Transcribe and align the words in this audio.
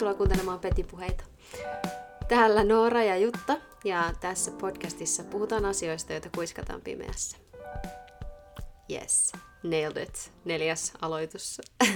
Tervetuloa 0.00 0.18
kuuntelemaan 0.18 0.60
Petipuheita. 0.60 1.24
Täällä 2.28 2.64
Noora 2.64 3.02
ja 3.02 3.16
Jutta 3.16 3.56
ja 3.84 4.14
tässä 4.20 4.50
podcastissa 4.50 5.24
puhutaan 5.24 5.64
asioista, 5.64 6.12
joita 6.12 6.28
kuiskataan 6.34 6.80
pimeässä. 6.80 7.36
Yes, 8.90 9.32
nailed 9.62 10.02
it. 10.02 10.32
Neljäs 10.44 10.92
aloitus. 11.00 11.60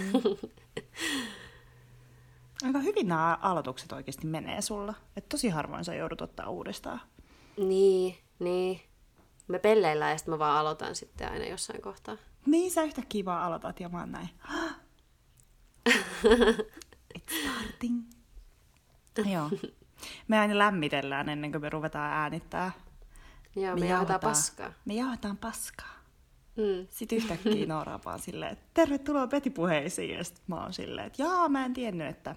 Aika 2.66 2.78
hyvin 2.78 3.08
nämä 3.08 3.38
aloitukset 3.42 3.92
oikeasti 3.92 4.26
menee 4.26 4.60
sulla. 4.60 4.94
Et 5.16 5.28
tosi 5.28 5.48
harvoin 5.48 5.84
sä 5.84 5.94
joudut 5.94 6.20
ottaa 6.20 6.48
uudestaan. 6.48 7.00
niin, 7.56 8.18
niin. 8.38 8.80
Me 9.48 9.58
pelleillään 9.58 10.10
ja 10.10 10.18
sitten 10.18 10.34
mä 10.34 10.38
vaan 10.38 10.58
aloitan 10.58 10.94
sitten 10.94 11.32
aina 11.32 11.46
jossain 11.46 11.82
kohtaa. 11.82 12.16
Niin, 12.46 12.70
sä 12.70 12.82
yhtäkkiä 12.82 13.24
vaan 13.24 13.42
aloitat 13.42 13.80
ja 13.80 13.88
mä 13.88 14.00
oon 14.00 14.12
näin. 14.12 14.28
Starting. 17.84 19.32
Joo. 19.34 19.50
Me 20.28 20.38
aina 20.38 20.58
lämmitellään 20.58 21.28
ennen 21.28 21.52
kuin 21.52 21.62
me 21.62 21.68
ruvetaan 21.70 22.12
äänittää. 22.12 22.72
Joo, 23.56 23.76
me, 23.76 23.86
jauhetaan 23.86 24.20
paskaa. 24.20 24.72
Me 24.84 24.94
jauhetaan 24.94 25.36
paskaa. 25.36 25.94
Mm. 26.56 26.86
Sitten 26.90 27.18
yhtäkkiä 27.18 27.66
Noora 27.74 28.00
vaan 28.04 28.18
silleen, 28.18 28.52
että 28.52 28.64
tervetuloa 28.74 29.26
Petipuheisiin. 29.26 30.16
Ja 30.16 30.24
sitten 30.24 30.44
mä 30.46 30.62
oon 30.62 30.72
silleen, 30.72 31.06
että 31.06 31.22
jaa, 31.22 31.48
mä 31.48 31.64
en 31.64 31.74
tiennyt, 31.74 32.06
että... 32.06 32.36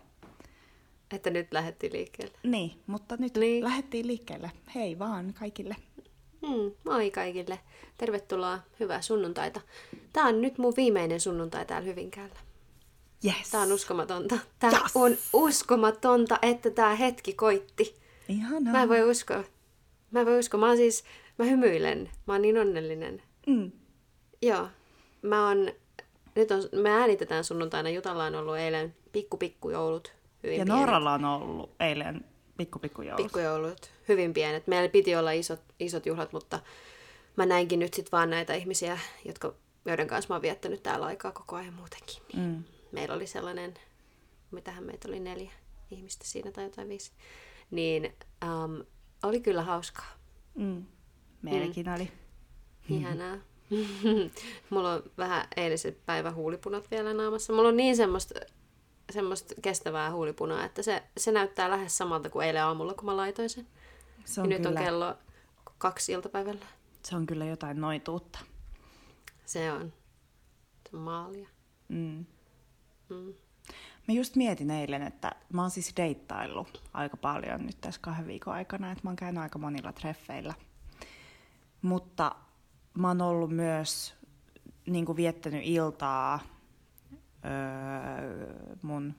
Että 1.12 1.30
nyt 1.30 1.48
lähdettiin 1.54 1.94
liikkeelle. 1.94 2.38
Niin, 2.44 2.82
mutta 2.88 3.16
nyt 3.20 3.38
Niin. 3.38 3.64
lähdettiin 3.64 4.08
liikkeelle. 4.08 4.52
Hei 4.76 5.00
vaan 5.00 5.34
kaikille. 5.34 5.76
Mm, 6.42 6.72
moi 6.86 7.12
kaikille. 7.12 7.60
Tervetuloa. 7.98 8.60
Hyvää 8.80 9.02
sunnuntaita. 9.02 9.62
Tää 10.14 10.26
on 10.26 10.42
nyt 10.42 10.58
mun 10.58 10.74
viimeinen 10.78 11.20
sunnuntai 11.20 11.66
täällä 11.66 11.86
Hyvinkäällä. 11.88 12.36
Yes. 13.26 13.50
Tää 13.52 13.62
on 13.62 13.72
uskomatonta. 13.72 14.38
Tää 14.60 14.70
Yes. 14.72 14.82
on 14.96 15.18
uskomatonta, 15.34 16.40
että 16.42 16.70
tää 16.70 16.96
hetki 16.96 17.34
koitti. 17.34 17.96
Ihanaa. 18.30 18.74
Mä 18.74 18.84
en 18.84 18.90
voi 18.90 19.10
uskoa. 19.12 19.44
Mä 20.12 20.20
en 20.20 20.26
voi 20.26 20.40
uskoa. 20.40 20.60
Mä 20.60 20.68
oon 20.68 20.78
siis, 20.78 21.04
mä 21.38 21.46
hymyilen. 21.46 22.10
Mä 22.28 22.34
oon 22.34 22.42
niin 22.42 22.58
onnellinen. 22.58 23.22
Mm. 23.48 23.72
Joo. 24.42 24.68
Mä 25.22 25.48
oon, 25.48 25.72
nyt 26.36 26.52
on, 26.52 26.64
me 26.82 26.90
äänitetään 26.90 27.44
sunnuntaina. 27.44 27.90
Jutalla 27.90 28.24
on 28.26 28.36
ollut 28.36 28.58
eilen 28.58 28.96
pikku 29.12 29.38
pikku 29.38 29.70
joulut. 29.70 30.14
Hyvin 30.44 30.60
Ja 30.60 30.66
pienet. 30.66 30.80
Nooralla 30.82 31.14
on 31.14 31.26
ollut 31.26 31.72
eilen 31.80 32.26
pikku 32.58 32.80
pikku 32.80 33.02
joulu. 33.02 33.24
Pikkujoulut, 33.24 33.92
hyvin 34.08 34.34
pienet. 34.34 34.68
Meillä 34.68 34.90
piti 34.90 35.16
olla 35.16 35.32
isot, 35.32 35.60
isot 35.80 36.06
juhlat, 36.06 36.34
mutta 36.34 36.60
mä 37.36 37.46
näinkin 37.46 37.80
nyt 37.80 37.94
sit 37.94 38.12
vaan 38.12 38.30
näitä 38.30 38.54
ihmisiä, 38.54 39.00
jotka, 39.26 39.54
joiden 39.86 40.08
kanssa 40.08 40.30
mä 40.30 40.36
oon 40.36 40.42
viettänyt 40.42 40.84
täällä 40.84 41.06
aikaa 41.06 41.32
koko 41.32 41.56
ajan 41.56 41.74
muutenkin. 41.74 42.18
Mm. 42.36 42.64
Meillä 42.92 43.16
oli 43.16 43.28
sellainen, 43.28 43.74
mitähän 44.52 44.84
meitä 44.84 45.08
oli 45.08 45.20
neljä 45.20 45.52
ihmistä 45.92 46.26
siinä 46.28 46.52
tai 46.52 46.64
jotain 46.64 46.90
viisi. 46.90 47.12
Niin 47.72 48.14
um, 48.44 48.86
oli 49.24 49.40
kyllä 49.40 49.64
hauskaa. 49.64 50.12
Mm. 50.56 50.86
Meilläkin 51.42 51.90
oli. 51.90 52.12
Ihanaa. 52.90 53.38
Mulla 54.70 54.94
on 54.94 55.04
vähän 55.18 55.48
eiliset 55.58 56.06
päivän 56.06 56.36
huulipunat 56.36 56.92
vielä 56.92 57.14
naamassa. 57.14 57.54
Mulla 57.54 57.70
on 57.70 57.78
niin 57.78 57.96
semmoista, 57.96 58.40
semmoista 59.12 59.54
kestävää 59.62 60.12
huulipunaa, 60.12 60.66
että 60.66 60.82
se, 60.82 61.04
se 61.18 61.32
näyttää 61.32 61.70
lähes 61.70 61.98
samalta 61.98 62.30
kuin 62.30 62.48
eilen 62.48 62.64
aamulla, 62.64 62.94
kun 62.94 63.06
mä 63.06 63.18
laitoin 63.18 63.50
sen. 63.50 63.68
Se 64.26 64.42
Ja 64.42 64.44
on, 64.44 64.50
nyt 64.50 64.58
kyllä, 64.62 64.80
on 64.80 64.86
kello 64.86 65.16
kaksi 65.78 66.12
iltapäivällä. 66.12 66.66
se 67.04 67.16
on 67.16 67.26
kyllä 67.26 67.46
jotain 67.46 67.82
noituutta. 67.82 68.40
Se 69.46 69.72
on. 69.72 69.94
Se 70.92 70.98
on 70.98 71.02
maalia. 71.02 71.48
Mm. 71.88 72.26
Mä 74.08 74.14
just 74.14 74.36
mietin 74.36 74.72
eilen, 74.72 75.02
että 75.02 75.36
mä 75.54 75.62
oon 75.62 75.72
siis 75.72 75.94
deittaillut 75.98 76.84
aika 76.94 77.18
paljon 77.18 77.66
nyt 77.66 77.82
tässä 77.82 78.02
kahden 78.02 78.28
viikon 78.28 78.54
aikana, 78.54 78.92
että 78.92 79.04
mä 79.04 79.10
oon 79.10 79.16
käynyt 79.16 79.44
aika 79.44 79.60
monilla 79.60 79.94
treffeillä. 79.94 80.54
Mutta 81.82 82.36
mä 82.94 83.08
oon 83.08 83.22
ollut 83.22 83.50
myös 83.50 84.16
niin 84.86 85.06
kuin 85.06 85.16
viettänyt 85.16 85.62
iltaa 85.64 86.40
öö, 87.46 88.76
mun 88.82 89.16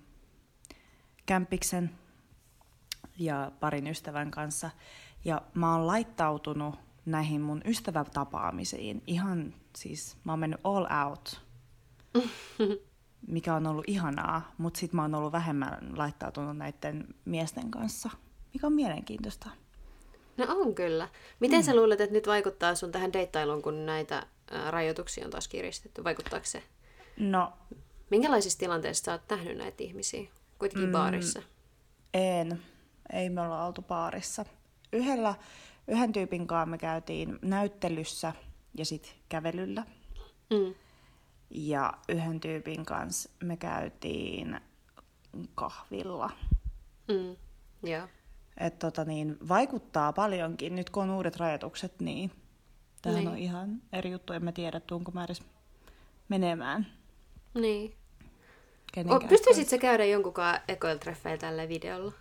kämppiksen 1.26 1.90
ja 3.18 3.52
parin 3.60 3.86
ystävän 3.86 4.30
kanssa. 4.30 4.70
Ja 5.24 5.42
mä 5.54 5.74
oon 5.74 5.86
laittautunut 5.86 6.74
näihin 7.06 7.40
mun 7.40 7.62
ystävätapaamisiin 7.64 9.02
ihan 9.06 9.54
siis, 9.76 10.16
mä 10.24 10.32
oon 10.32 10.38
mennyt 10.38 10.60
all 10.64 10.86
out 11.06 11.42
mikä 13.26 13.54
on 13.54 13.66
ollut 13.66 13.84
ihanaa, 13.88 14.52
mutta 14.58 14.80
sitten 14.80 14.96
mä 14.96 15.02
oon 15.02 15.14
ollut 15.14 15.32
vähemmän 15.32 15.92
laittautunut 15.96 16.56
näiden 16.56 17.14
miesten 17.24 17.70
kanssa, 17.70 18.10
mikä 18.54 18.66
on 18.66 18.72
mielenkiintoista. 18.72 19.50
No 20.36 20.46
on 20.48 20.74
kyllä. 20.74 21.08
Miten 21.40 21.60
mm. 21.60 21.64
sä 21.64 21.76
luulet, 21.76 22.00
että 22.00 22.14
nyt 22.14 22.26
vaikuttaa 22.26 22.74
sun 22.74 22.92
tähän 22.92 23.12
deittailuun, 23.12 23.62
kun 23.62 23.86
näitä 23.86 24.26
ää, 24.50 24.70
rajoituksia 24.70 25.24
on 25.24 25.30
taas 25.30 25.48
kiristetty? 25.48 26.04
Vaikuttaako 26.04 26.46
se? 26.46 26.62
No, 27.16 27.52
Minkälaisissa 28.10 28.58
tilanteissa 28.58 29.04
sä 29.04 29.12
oot 29.12 29.22
nähnyt 29.30 29.56
näitä 29.56 29.82
ihmisiä? 29.84 30.28
Kuitenkin 30.58 30.88
mm. 30.88 30.92
baarissa. 30.92 31.42
en. 32.14 32.62
Ei 33.12 33.30
me 33.30 33.40
olla 33.40 33.64
oltu 33.64 33.82
baarissa. 33.82 34.44
Yhdellä, 34.92 35.34
yhden 35.88 36.12
tyypin 36.12 36.46
kanssa 36.46 36.66
me 36.66 36.78
käytiin 36.78 37.38
näyttelyssä 37.42 38.32
ja 38.74 38.84
sitten 38.84 39.12
kävelyllä. 39.28 39.84
Mm. 40.50 40.74
Ja 41.50 41.92
yhden 42.08 42.40
tyypin 42.40 42.84
kanssa 42.84 43.30
me 43.44 43.56
käytiin 43.56 44.60
kahvilla. 45.54 46.30
Mm. 47.08 47.36
Joo. 47.90 48.08
Et 48.56 48.78
tota 48.78 49.04
niin, 49.04 49.36
vaikuttaa 49.48 50.12
paljonkin. 50.12 50.74
Nyt 50.74 50.90
kun 50.90 51.02
on 51.02 51.10
uudet 51.10 51.36
rajoitukset, 51.36 52.00
niin 52.00 52.30
tämähän 53.02 53.24
Niin. 53.24 53.32
on 53.32 53.38
ihan 53.38 53.82
eri 53.92 54.10
juttu. 54.10 54.32
En 54.32 54.44
mä 54.44 54.52
tiedä, 54.52 54.80
tuunko 54.80 55.10
mä 55.12 55.24
edes 55.24 55.42
menemään. 56.28 56.86
Niin. 57.54 57.94
O, 59.10 59.20
pystyisit 59.28 59.68
sä 59.68 59.78
käydä 59.78 60.04
jonkunkaan 60.04 60.60
ekoiltreffeillä 60.68 61.40
tällä 61.40 61.68
videolla? 61.68 62.12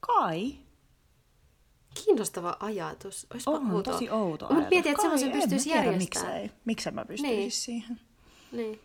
Kai. 0.00 0.54
Kiinnostava 2.04 2.56
ajatus. 2.60 3.26
Oispa 3.34 3.50
On 3.50 3.70
outoa. 3.70 3.92
tosi 3.92 4.10
outo 4.10 4.44
Mut 4.46 4.52
ajatus. 4.56 4.70
mietin, 4.70 4.90
että 4.90 5.02
semmoisen 5.02 5.32
pystyisi 5.32 5.70
järjestämään. 5.70 5.98
Miksei. 6.42 6.50
Miksi 6.64 6.90
mä 6.90 7.04
pystyisin 7.04 7.36
Niin. 7.38 7.52
siihen? 7.52 8.00
Niin. 8.52 8.80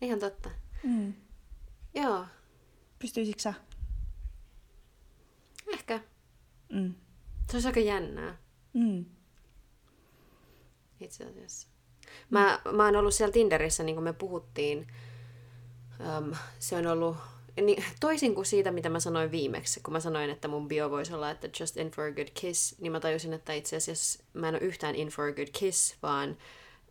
Ihan 0.00 0.18
totta. 0.18 0.50
Mm. 0.82 1.14
Joo. 1.94 2.24
Pystyisikö 2.98 3.42
sä? 3.42 3.54
Ehkä. 5.72 6.00
Mm. 6.72 6.94
Se 7.50 7.56
olisi 7.56 7.68
aika 7.68 7.80
jännää. 7.80 8.36
Mm. 8.72 9.04
Itse 11.00 11.24
asiassa. 11.24 11.68
Mä, 12.30 12.60
mä 12.72 12.84
oon 12.84 12.96
ollut 12.96 13.14
siellä 13.14 13.32
Tinderissä, 13.32 13.82
niin 13.82 13.96
kuin 13.96 14.04
me 14.04 14.12
puhuttiin. 14.12 14.86
Öm, 16.16 16.32
se 16.58 16.76
on 16.76 16.86
ollut 16.86 17.16
niin, 17.62 17.84
toisin 18.00 18.34
kuin 18.34 18.46
siitä, 18.46 18.70
mitä 18.70 18.88
mä 18.88 19.00
sanoin 19.00 19.30
viimeksi, 19.30 19.80
kun 19.80 19.92
mä 19.92 20.00
sanoin, 20.00 20.30
että 20.30 20.48
mun 20.48 20.68
bio 20.68 20.90
voisi 20.90 21.14
olla, 21.14 21.30
että 21.30 21.48
just 21.60 21.76
in 21.76 21.90
for 21.90 22.04
a 22.04 22.12
good 22.12 22.28
kiss, 22.34 22.78
niin 22.80 22.92
mä 22.92 23.00
tajusin, 23.00 23.32
että 23.32 23.52
itse 23.52 23.76
asiassa 23.76 24.24
mä 24.32 24.48
en 24.48 24.54
ole 24.54 24.62
yhtään 24.62 24.94
in 24.94 25.08
for 25.08 25.24
a 25.28 25.32
good 25.32 25.48
kiss, 25.52 25.96
vaan 26.02 26.36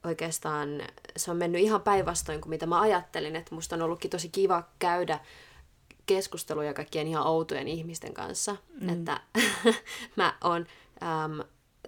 oikeastaan 0.04 0.82
se 1.18 1.32
on 1.32 1.38
mennyt 1.38 1.62
ihan 1.62 1.82
päinvastoin 1.82 2.42
kuin 2.42 2.50
mitä 2.50 2.66
mä 2.66 2.82
ajattelin, 2.82 3.36
että 3.36 3.56
musta 3.56 3.76
on 3.76 3.82
ollutkin 3.82 4.12
tosi 4.12 4.30
kiva 4.30 4.64
käydä 4.80 5.20
keskusteluja 6.06 6.74
kaikkien 6.74 7.08
ihan 7.08 7.28
outojen 7.28 7.68
ihmisten 7.68 8.14
kanssa, 8.14 8.56
mm. 8.82 8.90
että 8.90 9.22
mä 10.16 10.38
oon 10.44 10.66
äm, 11.04 11.40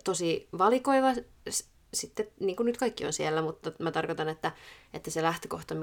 tosi 0.03 0.47
valikoiva, 0.57 1.13
s- 1.49 1.69
sitten 1.93 2.27
niin 2.39 2.55
kuin 2.55 2.65
nyt 2.65 2.77
kaikki 2.77 3.05
on 3.05 3.13
siellä, 3.13 3.41
mutta 3.41 3.71
mä 3.79 3.91
tarkoitan, 3.91 4.29
että, 4.29 4.51
että 4.93 5.11
se 5.11 5.21
lähtökohta, 5.21 5.75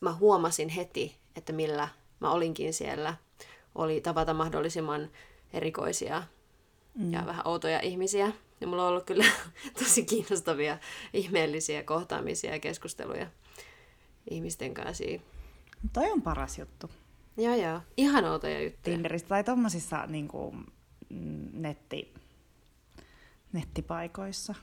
mä 0.00 0.12
huomasin 0.12 0.68
heti, 0.68 1.16
että 1.36 1.52
millä 1.52 1.88
mä 2.20 2.30
olinkin 2.30 2.74
siellä, 2.74 3.14
oli 3.74 4.00
tavata 4.00 4.34
mahdollisimman 4.34 5.10
erikoisia 5.52 6.22
mm. 6.94 7.12
ja 7.12 7.26
vähän 7.26 7.46
outoja 7.46 7.80
ihmisiä. 7.80 8.32
Ja 8.60 8.66
mulla 8.66 8.82
on 8.82 8.88
ollut 8.88 9.04
kyllä 9.04 9.24
tosi 9.78 10.04
kiinnostavia, 10.04 10.78
ihmeellisiä 11.12 11.82
kohtaamisia 11.82 12.52
ja 12.52 12.60
keskusteluja 12.60 13.26
ihmisten 14.30 14.74
kanssa. 14.74 15.04
Toi 15.92 16.10
on 16.10 16.22
paras 16.22 16.58
juttu. 16.58 16.90
Joo, 17.36 17.54
joo. 17.54 17.80
Ihan 17.96 18.24
outoja 18.24 18.62
juttuja. 18.62 18.96
Tinderistä 18.96 19.28
tai 19.28 19.44
tommosissa 19.44 20.06
niin 20.06 20.28
kuin, 20.28 20.66
netti, 21.52 22.14
nettipaikoissa. 23.52 24.54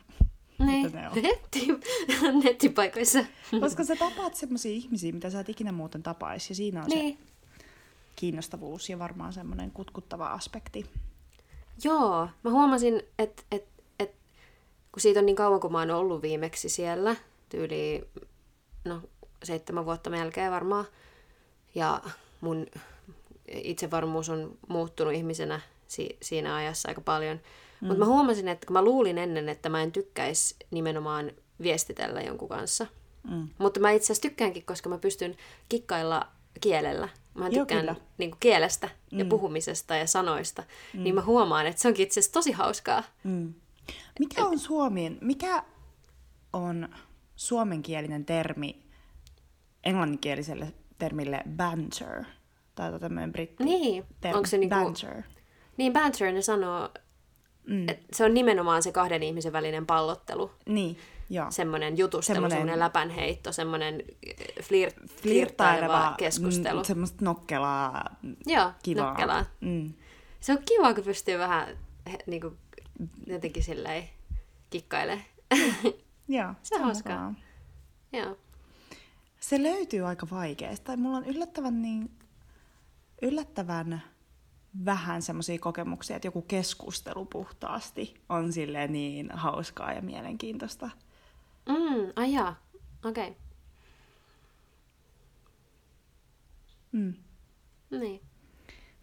Niin. 0.72 0.86
Mitä 0.86 1.02
ne 1.02 1.10
on? 1.10 1.16
Netti, 1.24 1.68
nettipaikoissa. 2.44 3.20
Koska 3.62 3.84
sä 3.84 3.96
tapaat 3.96 4.36
semmoisia 4.36 4.72
ihmisiä, 4.72 5.12
mitä 5.12 5.30
sä 5.30 5.40
et 5.40 5.50
ikinä 5.50 5.72
muuten 5.72 6.04
tapaisi. 6.04 6.52
Ja 6.52 6.56
siinä 6.56 6.84
on 6.84 6.90
se 6.90 6.96
Niin. 6.96 7.18
kiinnostavuus 8.16 8.90
ja 8.90 9.00
varmaan 9.00 9.34
semmoinen 9.34 9.72
kutkuttava 9.72 10.28
aspekti. 10.28 10.86
Joo, 11.84 12.30
mä 12.44 12.52
huomasin, 12.52 13.02
että 13.20 13.44
et, 13.52 13.66
et, 14.00 14.12
kun 14.92 15.02
siitä 15.02 15.20
on 15.20 15.26
niin 15.26 15.36
kauan, 15.36 15.60
kun 15.60 15.72
mä 15.72 15.80
oon 15.80 15.92
ollut 15.92 16.22
viimeksi 16.22 16.70
siellä, 16.70 17.16
tyyli, 17.50 18.08
no 18.86 19.02
seitsemän 19.44 19.86
vuotta 19.86 20.10
melkein 20.10 20.52
varmaan. 20.52 20.86
Ja 21.76 22.02
mun 22.42 22.66
itsevarmuus 23.48 24.30
on 24.30 24.58
muuttunut 24.68 25.14
ihmisenä 25.14 25.62
si- 25.88 26.18
siinä 26.22 26.56
ajassa 26.56 26.90
aika 26.90 27.02
paljon. 27.02 27.40
Mm. 27.82 27.88
Mutta 27.88 28.00
mä 28.00 28.06
huomasin, 28.06 28.48
että 28.48 28.66
kun 28.66 28.74
mä 28.74 28.82
luulin 28.82 29.18
ennen, 29.18 29.50
että 29.50 29.70
mä 29.70 29.82
en 29.84 29.92
tykkäisi 29.92 30.56
nimenomaan 30.72 31.32
viestitellä 31.62 32.22
jonkun 32.22 32.50
kanssa. 32.50 32.88
Mm. 33.30 33.48
Mutta 33.58 33.80
mä 33.80 33.92
itse 33.92 34.06
asiassa 34.06 34.22
tykkäänkin, 34.22 34.66
koska 34.66 34.90
mä 34.90 34.98
pystyn 34.98 35.38
kikkailla 35.70 36.28
kielellä. 36.62 37.10
Mä 37.34 37.48
Joo, 37.48 37.50
tykkään 37.50 37.82
kyllä. 37.82 37.96
niin 38.18 38.32
kuin 38.32 38.40
kielestä 38.40 38.90
mm. 39.12 39.20
ja 39.20 39.26
puhumisesta 39.26 39.96
ja 39.96 40.08
sanoista. 40.08 40.64
Mm. 40.94 41.04
Niin 41.04 41.16
mä 41.16 41.22
huomaan, 41.22 41.66
että 41.68 41.82
se 41.82 41.88
onkin 41.88 42.04
itse 42.04 42.20
asiassa 42.20 42.34
tosi 42.34 42.52
hauskaa. 42.52 43.04
Mm. 43.24 43.54
Mikä 44.20 44.46
on 44.46 44.60
suomien, 44.60 45.18
mikä 45.22 45.64
on 46.54 46.90
suomenkielinen 47.36 48.26
termi 48.26 48.84
englanninkieliselle 49.84 50.74
termille 50.98 51.42
banter? 51.58 52.24
Tai 52.76 53.00
tämmöinen 53.00 53.32
britti 53.32 53.64
Niin, 53.64 54.06
termi, 54.22 54.38
onko 54.38 54.48
se 54.48 54.58
niinku- 54.58 54.76
banter. 54.76 55.24
Niin 55.78 55.94
banter, 55.94 56.32
ne 56.32 56.42
sanoo, 56.42 56.90
mm. 57.68 57.90
että 57.90 58.06
se 58.14 58.26
on 58.26 58.34
nimenomaan 58.34 58.84
se 58.84 58.92
kahden 58.92 59.24
ihmisen 59.24 59.54
välinen 59.54 59.86
pallottelu. 59.86 60.52
Niin, 60.66 60.98
joo. 61.30 61.46
Semmoinen 61.52 61.98
jutustelu, 61.98 62.36
Semmoinen- 62.36 62.52
semmoinen 62.58 62.80
läpänheitto, 62.80 63.52
semmoinen 63.52 64.04
flir, 64.62 64.92
flirttaileva 64.92 65.22
Flirttaileva, 65.22 66.16
keskustelu. 66.18 66.80
mm, 66.80 66.86
semmoista 66.86 67.26
nokkelaa, 67.26 68.16
Joo, 68.46 68.72
kivaa. 68.84 69.08
nokkelaa. 69.08 69.46
Mm. 69.62 69.94
Se 70.40 70.52
on 70.52 70.60
kiva, 70.66 70.94
kun 70.94 71.04
pystyy 71.04 71.38
vähän 71.40 71.68
he, 72.12 72.18
niinku, 72.28 72.54
jotenkin 73.28 73.64
silleen 73.64 74.04
kikkailemaan. 74.70 75.26
Joo, 76.28 76.54
Se 76.64 76.76
on 76.76 76.82
hauskaa. 76.82 77.34
Joo. 78.14 78.38
Se 79.40 79.64
löytyy 79.64 80.08
aika 80.08 80.28
vaikeasti. 80.32 80.86
Tai 80.86 80.98
mulla 80.98 81.18
on 81.18 81.26
yllättävän, 81.26 81.82
niin, 81.82 82.12
yllättävän 83.22 84.02
vähän 84.86 85.22
semmoisia 85.22 85.60
kokemuksia, 85.60 86.16
että 86.16 86.28
joku 86.28 86.42
keskustelu 86.42 87.26
puhtaasti 87.26 88.14
on 88.30 88.54
silleen 88.54 88.92
niin 88.92 89.32
hauskaa 89.34 89.94
ja 89.94 90.02
mielenkiintoista. 90.02 90.90
Mm, 91.70 92.12
ai 92.16 92.34
jaa. 92.34 92.56
Okei. 93.06 93.28
Okay. 93.28 93.42
Mm. 96.92 97.14
Niin. 98.00 98.22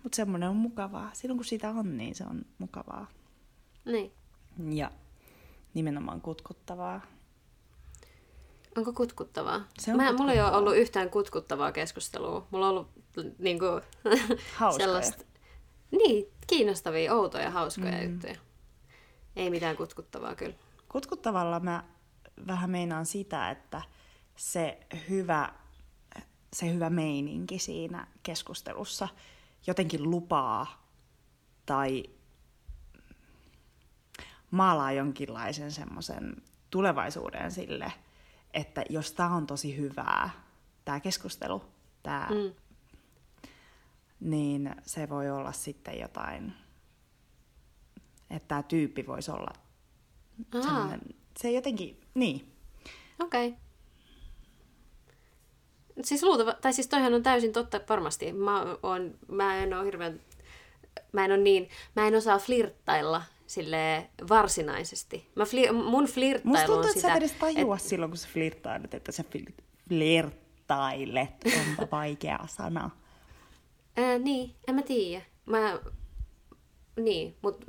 Mutta 0.02 0.16
semmoinen 0.16 0.48
on 0.48 0.56
mukavaa. 0.56 1.10
Silloin 1.12 1.38
kun 1.38 1.44
sitä 1.44 1.70
on, 1.70 1.96
niin 1.96 2.14
se 2.14 2.24
on 2.24 2.44
mukavaa. 2.58 3.06
Niin. 3.84 4.12
Ja 4.70 4.90
nimenomaan 5.74 6.20
kutkuttavaa. 6.20 7.00
Onko 8.76 8.92
kutkuttavaa? 8.92 9.64
Se 9.78 9.90
on 9.90 9.96
Mä, 9.96 10.02
Mulla 10.12 10.12
ei 10.12 10.18
ole 10.18 10.26
kutkuttavaa. 10.28 10.58
ollut 10.58 10.76
yhtään 10.76 11.10
kutkuttavaa 11.10 11.72
keskustelua. 11.72 12.46
Mulla 12.50 12.66
on 12.68 12.70
ollut 12.70 12.88
niinku, 13.38 13.64
Hauskoja. 14.58 14.86
sellaista... 14.86 15.24
Niin, 15.96 16.26
kiinnostavia, 16.46 17.14
outoja, 17.14 17.50
hauskoja 17.50 17.99
mm. 17.99 18.12
juttuja. 18.12 18.37
Ei 19.37 19.50
mitään 19.50 19.76
kutkuttavaa 19.76 20.35
kyllä. 20.35 20.55
Kutkuttavalla 20.88 21.61
mä 21.61 21.85
vähän 22.46 22.70
meinaan 22.70 23.06
sitä, 23.06 23.50
että 23.50 23.82
se 24.37 24.79
hyvä, 25.08 25.52
se 26.52 26.75
hyvä 26.75 26.91
meininki 26.91 27.58
siinä 27.58 28.06
keskustelussa 28.23 29.08
jotenkin 29.67 30.11
lupaa 30.11 30.88
tai 31.67 32.05
maalaa 34.50 34.93
jonkinlaisen 34.93 35.73
semmoisen 35.73 36.37
tulevaisuuden 36.70 37.50
sille, 37.50 37.93
että 38.55 38.85
jos 38.91 39.12
tämä 39.12 39.35
on 39.35 39.46
tosi 39.46 39.76
hyvää, 39.76 40.31
tämä 40.85 41.00
keskustelu, 41.00 41.64
tää, 42.02 42.29
Mm. 42.31 42.55
Niin 44.24 44.74
se 44.82 45.08
voi 45.08 45.30
olla 45.30 45.52
sitten 45.52 46.00
jotain, 46.00 46.52
että 48.30 48.48
tämä 48.48 48.62
tyyppi 48.62 49.06
voisi 49.06 49.30
olla 49.30 49.52
Aa, 50.54 50.62
semmoinen, 50.62 51.00
se 51.36 51.50
jotenkin, 51.50 52.00
niin. 52.14 52.52
okei. 53.20 53.48
Okay. 53.48 53.60
Siis 56.02 56.22
luultava, 56.22 56.52
tai 56.52 56.72
siis 56.72 56.86
toihan 56.86 57.14
on 57.14 57.22
täysin 57.22 57.52
totta 57.52 57.80
varmasti. 57.88 58.32
Mä, 58.32 58.76
oon, 58.82 59.14
mä 59.28 59.56
en 59.56 59.74
ole 59.74 59.84
hirveän, 59.84 60.20
mä 61.12 61.24
en 61.24 61.32
ole 61.32 61.40
niin, 61.40 61.68
mä 61.96 62.06
en 62.06 62.14
osaa 62.14 62.38
flirttailla 62.38 63.22
sille 63.46 64.10
varsinaisesti. 64.28 65.30
Mä 65.34 65.44
fli, 65.44 65.72
mun 65.72 66.04
flirttailu 66.04 66.56
Musta 66.56 66.66
tuntuu, 66.66 66.82
on 66.82 66.88
että 66.88 67.00
sitä, 67.00 67.08
sä 67.08 67.14
et 67.14 67.22
edes 67.22 67.32
tajua 67.32 67.78
silloin, 67.78 68.10
kun 68.10 68.18
sä 68.18 68.28
flirttailet, 68.32 68.94
että 68.94 69.12
sä 69.12 69.22
fl- 69.22 69.62
flirttailet, 69.88 71.44
onpa 71.60 71.96
vaikea 71.96 72.38
sana. 72.46 72.90
Ää, 73.96 74.19
niin, 74.19 74.55
en 74.69 74.75
mä 74.75 74.82
tiedä. 74.82 75.25
Mä, 75.46 75.79
niin, 76.96 77.37
mut 77.43 77.64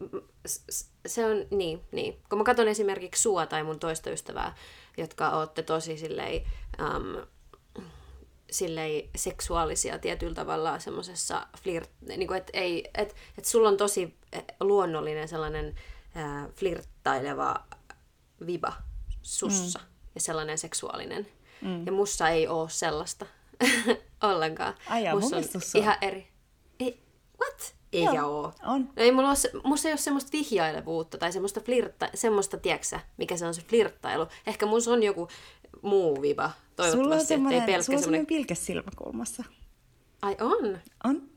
s- 0.48 0.64
s- 0.72 0.92
se 1.06 1.26
on, 1.26 1.46
niin, 1.52 1.82
niin. 1.92 2.22
Kun 2.30 2.38
mä 2.38 2.44
katson 2.44 2.68
esimerkiksi 2.68 3.22
sua 3.22 3.46
tai 3.46 3.64
mun 3.64 3.80
toista 3.80 4.10
ystävää, 4.10 4.56
jotka 4.98 5.30
ootte 5.30 5.64
tosi 5.64 5.98
silleen, 5.98 6.42
um, 6.80 7.26
silleen 8.52 9.10
seksuaalisia 9.16 10.00
tietyllä 10.00 10.34
tavalla 10.36 10.80
semmoisessa 10.80 11.48
flirt, 11.64 11.90
niin 12.02 12.28
kuin, 12.28 12.38
että 12.38 12.52
ei, 12.54 12.90
et, 12.98 13.16
et 13.38 13.46
sulla 13.46 13.70
on 13.70 13.78
tosi 13.78 14.18
eh, 14.34 14.44
luonnollinen 14.60 15.28
sellainen 15.28 15.76
äh, 16.18 16.50
flirttaileva 16.54 17.56
viba 18.46 18.74
sussa 19.22 19.80
mm. 19.80 19.86
ja 20.16 20.22
sellainen 20.22 20.58
seksuaalinen. 20.58 21.28
Mm. 21.62 21.86
Ja 21.86 21.92
mussa 21.92 22.30
ei 22.30 22.48
ole 22.48 22.70
sellaista 22.70 23.26
ollenkaan. 24.32 24.74
Ai 24.90 25.04
jaa, 25.04 25.14
mun 25.20 25.24
on 25.34 25.40
on. 25.56 25.62
ihan 25.76 25.96
eri. 26.02 26.28
Ei, 26.80 27.04
what? 27.42 27.76
Eikä 27.94 28.12
Joo, 28.14 28.30
oo. 28.40 28.54
on. 28.66 28.82
No 28.84 28.92
ei 28.98 29.12
mulla, 29.12 29.28
ole, 29.28 29.36
se- 29.36 29.52
musta 29.64 29.88
ei 29.88 29.92
ole 29.92 29.98
semmoista 30.00 30.30
vihjailevuutta 30.34 31.18
tai 31.18 31.32
semmoista 31.32 31.60
flirtta, 31.62 32.10
semmoista, 32.14 32.58
tieksä, 32.58 33.00
mikä 33.18 33.38
se 33.38 33.46
on 33.46 33.54
se 33.54 33.62
flirttailu. 33.62 34.28
Ehkä 34.48 34.66
musta 34.66 34.92
on 34.92 35.04
joku 35.04 35.28
muu 35.82 36.22
viba, 36.22 36.52
Sulla 36.92 37.16
on 37.16 37.26
semmoinen, 37.26 37.64
pelkkä 37.64 37.84
sulla 37.84 37.98
on 37.98 38.04
semmoinen... 38.04 38.26
pilke 38.26 38.56
silmäkulmassa. 38.56 39.44
Ai 40.22 40.38
on? 40.40 40.80
On. 41.04 41.30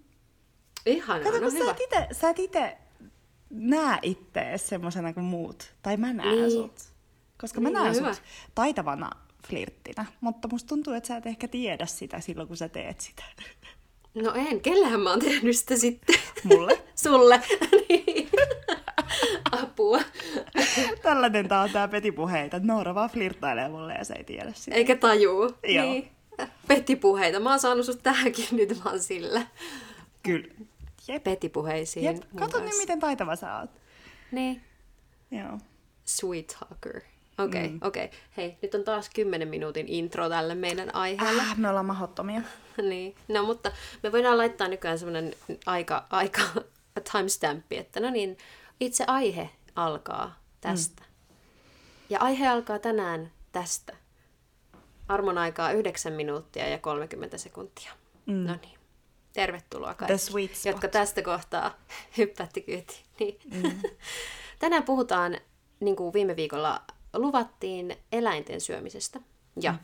Ihanaa, 0.87 1.25
Kato, 1.33 1.45
no 1.45 1.51
sä 1.51 1.57
hyvä. 1.59 1.71
et 1.71 1.81
ite, 1.81 2.09
sä 2.13 2.31
et 2.31 2.39
ite 2.39 2.79
näe 3.51 3.99
ittees 4.03 4.69
semmoisena 4.69 5.13
kuin 5.13 5.25
muut. 5.25 5.75
Tai 5.83 5.97
mä 5.97 6.13
näen 6.13 6.29
Niin. 6.37 6.51
sut. 6.51 6.81
Koska 7.41 7.61
mä 7.61 7.69
Niin, 7.69 7.75
no 7.77 7.83
näen 7.83 7.95
hyvä. 7.97 8.13
sut 8.15 8.23
taitavana 8.55 9.11
flirttinä. 9.47 10.07
Mutta 10.21 10.49
musta 10.49 10.69
tuntuu, 10.69 10.93
että 10.93 11.07
sä 11.07 11.17
et 11.17 11.27
ehkä 11.27 11.49
tiedä 11.49 11.87
sitä 11.87 12.21
silloin, 12.21 12.49
kun 12.49 12.57
sä 12.57 12.69
teet 12.69 13.01
sitä. 13.01 13.23
No 14.15 14.33
en, 14.35 14.61
kellähän 14.61 15.01
mä 15.01 15.11
oon 15.11 15.19
tehnyt 15.19 15.57
sitä 15.57 15.77
sitten? 15.77 16.17
Mulle. 16.45 16.83
Sulle. 17.05 17.43
Niin. 17.89 18.29
Apua. 19.53 20.01
Tällainen 21.03 21.49
tää 21.49 21.61
on 21.61 21.71
tää 21.71 21.89
petipuheita. 21.89 22.61
Noora 22.63 22.95
vaan 22.95 23.11
flirttailee 23.11 23.69
mulle 23.69 23.95
ja 23.95 24.05
se 24.05 24.15
ei 24.15 24.25
tiedä 24.25 24.53
sitä. 24.55 24.77
Eikä 24.77 24.97
tajuu. 24.97 25.53
Joo. 25.65 25.85
Niin. 25.85 26.11
Petipuheita. 26.69 27.41
Mä 27.41 27.51
oon 27.51 27.61
saanut 27.61 27.87
sut 27.87 28.03
tähänkin 28.03 28.47
nyt 28.53 28.85
vaan 28.85 29.01
sillä. 29.01 29.47
Kyllä. 30.23 30.55
Jep. 31.09 31.25
Petipuheisiin. 31.25 32.05
Jep. 32.05 32.23
Kato 32.39 32.61
nyt, 32.61 32.79
miten 32.79 33.01
taitava 33.01 33.37
sä 33.37 33.59
oot. 33.59 33.71
Niin. 34.33 34.63
Joo. 35.31 35.59
Sweet 36.05 36.57
talker. 36.61 37.03
Okei, 37.39 37.61
okay, 37.61 37.69
mm. 37.69 37.79
okei. 37.83 38.05
Okay. 38.05 38.19
Hei, 38.37 38.59
nyt 38.63 38.75
on 38.75 38.85
taas 38.85 39.11
10 39.15 39.49
minuutin 39.49 39.89
intro 39.89 40.29
tälle 40.29 40.55
meidän 40.55 40.95
aiheelle. 40.95 41.43
Äh, 41.43 41.59
me 41.59 41.69
ollaan 41.69 41.87
mahottomia. 41.87 42.41
niin. 42.89 43.15
No, 43.29 43.43
mutta 43.43 43.73
me 44.03 44.13
voidaan 44.13 44.39
laittaa 44.39 44.69
nykyään 44.69 44.99
semmoinen 44.99 45.35
aika, 45.67 46.05
aika 46.11 46.43
timestampi, 47.13 47.77
että 47.77 48.01
no 48.01 48.11
niin, 48.11 48.39
itse 48.81 49.05
aihe 49.07 49.51
alkaa 49.77 50.41
tästä. 50.61 51.03
Mm. 51.03 51.09
Ja 52.11 52.19
aihe 52.21 52.49
alkaa 52.49 52.79
tänään 52.79 53.33
tästä. 53.53 53.97
Armon 55.09 55.39
aikaa 55.39 55.73
9 55.73 56.13
minuuttia 56.13 56.69
ja 56.69 56.79
30 56.79 57.39
sekuntia. 57.39 57.93
Mm. 58.27 58.35
No 58.35 58.57
niin. 58.63 58.79
Tervetuloa 59.33 59.95
kaikki, 59.95 60.69
jotka 60.69 60.89
tästä 60.89 61.23
kohtaa 61.23 61.75
hyppätti 62.19 62.61
kyytiin. 62.61 63.05
Niin. 63.21 63.39
Mm. 63.55 63.81
Tänään 64.59 64.83
puhutaan, 64.83 65.39
niin 65.81 65.97
kuin 65.97 66.13
viime 66.13 66.37
viikolla 66.37 66.83
luvattiin, 67.15 67.97
eläinten 68.13 68.61
syömisestä. 68.61 69.21
Ja 69.61 69.73
mm. 69.73 69.79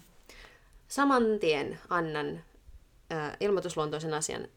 saman 0.88 1.22
tien 1.40 1.78
annan 1.88 2.44
äh, 3.12 3.36
ilmoitusluontoisen 3.40 4.14
asian. 4.14 4.48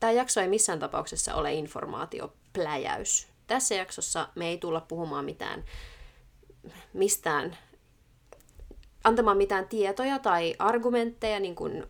Tämä 0.00 0.10
jakso 0.12 0.40
ei 0.40 0.48
missään 0.48 0.78
tapauksessa 0.78 1.34
ole 1.34 1.52
informaatiopläjäys. 1.52 3.28
Tässä 3.46 3.74
jaksossa 3.74 4.28
me 4.34 4.48
ei 4.48 4.58
tulla 4.58 4.80
puhumaan 4.80 5.24
mitään 5.24 5.64
mistään, 6.92 7.58
antamaan 9.04 9.36
mitään 9.36 9.68
tietoja 9.68 10.18
tai 10.18 10.54
argumentteja, 10.58 11.40
niin 11.40 11.54
kuin 11.54 11.86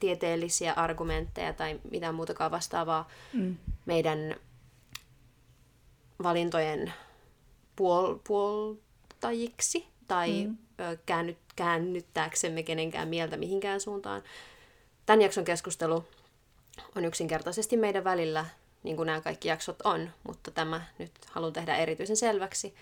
tieteellisiä 0.00 0.72
argumentteja 0.72 1.52
tai 1.52 1.80
mitään 1.90 2.14
muutakaan 2.14 2.50
vastaavaa 2.50 3.08
mm. 3.32 3.56
meidän 3.86 4.36
valintojen 6.22 6.92
puol- 7.76 8.18
puoltajiksi 9.20 9.86
tai 10.08 10.44
mm. 10.46 10.56
käännyt, 11.06 11.38
käännyttääksemme 11.56 12.62
kenenkään 12.62 13.08
mieltä 13.08 13.36
mihinkään 13.36 13.80
suuntaan. 13.80 14.22
Tämän 15.06 15.22
jakson 15.22 15.44
keskustelu 15.44 16.04
on 16.96 17.04
yksinkertaisesti 17.04 17.76
meidän 17.76 18.04
välillä, 18.04 18.46
niin 18.82 18.96
kuin 18.96 19.06
nämä 19.06 19.20
kaikki 19.20 19.48
jaksot 19.48 19.82
on, 19.84 20.10
mutta 20.26 20.50
tämä 20.50 20.82
nyt 20.98 21.12
haluan 21.30 21.52
tehdä 21.52 21.76
erityisen 21.76 22.16
selväksi. 22.16 22.74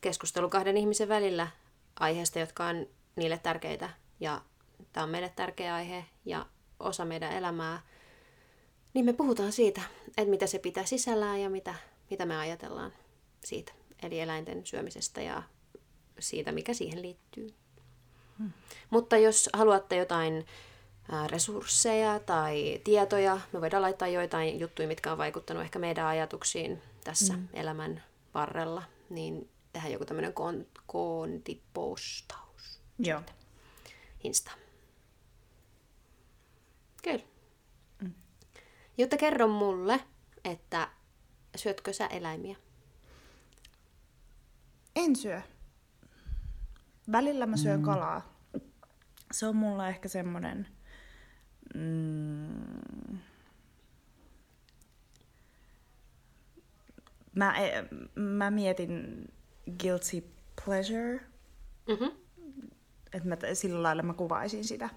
Keskustelu 0.00 0.48
kahden 0.48 0.76
ihmisen 0.76 1.08
välillä 1.08 1.48
aiheesta, 2.00 2.38
jotka 2.38 2.66
on 2.66 2.86
niille 3.16 3.38
tärkeitä 3.38 3.90
ja 4.20 4.40
tämä 4.92 5.04
on 5.04 5.10
meille 5.10 5.32
tärkeä 5.36 5.74
aihe 5.74 6.04
ja 6.24 6.46
osa 6.80 7.04
meidän 7.04 7.32
elämää, 7.32 7.80
niin 8.94 9.04
me 9.04 9.12
puhutaan 9.12 9.52
siitä, 9.52 9.80
että 10.08 10.30
mitä 10.30 10.46
se 10.46 10.58
pitää 10.58 10.84
sisällään 10.84 11.40
ja 11.40 11.50
mitä, 11.50 11.74
mitä 12.10 12.26
me 12.26 12.36
ajatellaan 12.36 12.92
siitä, 13.44 13.72
eli 14.02 14.20
eläinten 14.20 14.66
syömisestä 14.66 15.22
ja 15.22 15.42
siitä, 16.18 16.52
mikä 16.52 16.74
siihen 16.74 17.02
liittyy. 17.02 17.54
Hmm. 18.38 18.52
Mutta 18.90 19.16
jos 19.16 19.48
haluatte 19.52 19.96
jotain 19.96 20.46
resursseja 21.26 22.20
tai 22.20 22.80
tietoja, 22.84 23.40
me 23.52 23.60
voidaan 23.60 23.82
laittaa 23.82 24.08
joitain 24.08 24.60
juttuja, 24.60 24.88
mitkä 24.88 25.12
on 25.12 25.18
vaikuttanut 25.18 25.62
ehkä 25.62 25.78
meidän 25.78 26.06
ajatuksiin 26.06 26.82
tässä 27.04 27.34
hmm. 27.34 27.48
elämän 27.52 28.02
varrella, 28.34 28.82
niin 29.10 29.50
tehdään 29.72 29.92
joku 29.92 30.04
tämmöinen 30.04 30.32
kon- 30.32 30.80
kontipostaus. 30.86 32.80
Joo. 32.98 33.22
Insta. 34.24 34.50
Kyllä. 37.02 37.24
Mm. 38.02 38.12
Jotta 38.98 39.16
kerro 39.16 39.48
mulle, 39.48 40.00
että 40.44 40.88
syötkö 41.56 41.92
sä 41.92 42.06
eläimiä? 42.06 42.56
En 44.98 45.16
syö. 45.16 45.40
Välillä 47.12 47.46
mä 47.46 47.56
syön 47.56 47.80
mm. 47.80 47.84
kalaa. 47.84 48.38
Se 49.32 49.46
on 49.46 49.56
mulla 49.56 49.88
ehkä 49.88 50.08
semmonen... 50.08 50.66
Mm, 51.74 53.18
mä, 57.34 57.58
e, 57.58 57.84
mä 58.14 58.50
mietin 58.50 59.24
guilty 59.82 60.24
pleasure. 60.64 61.20
Mm-hmm. 61.88 62.10
Että 63.12 63.28
mä, 63.28 63.36
sillä 63.54 63.82
lailla 63.82 64.02
mä 64.02 64.14
kuvaisin 64.14 64.64
sitä. 64.64 64.88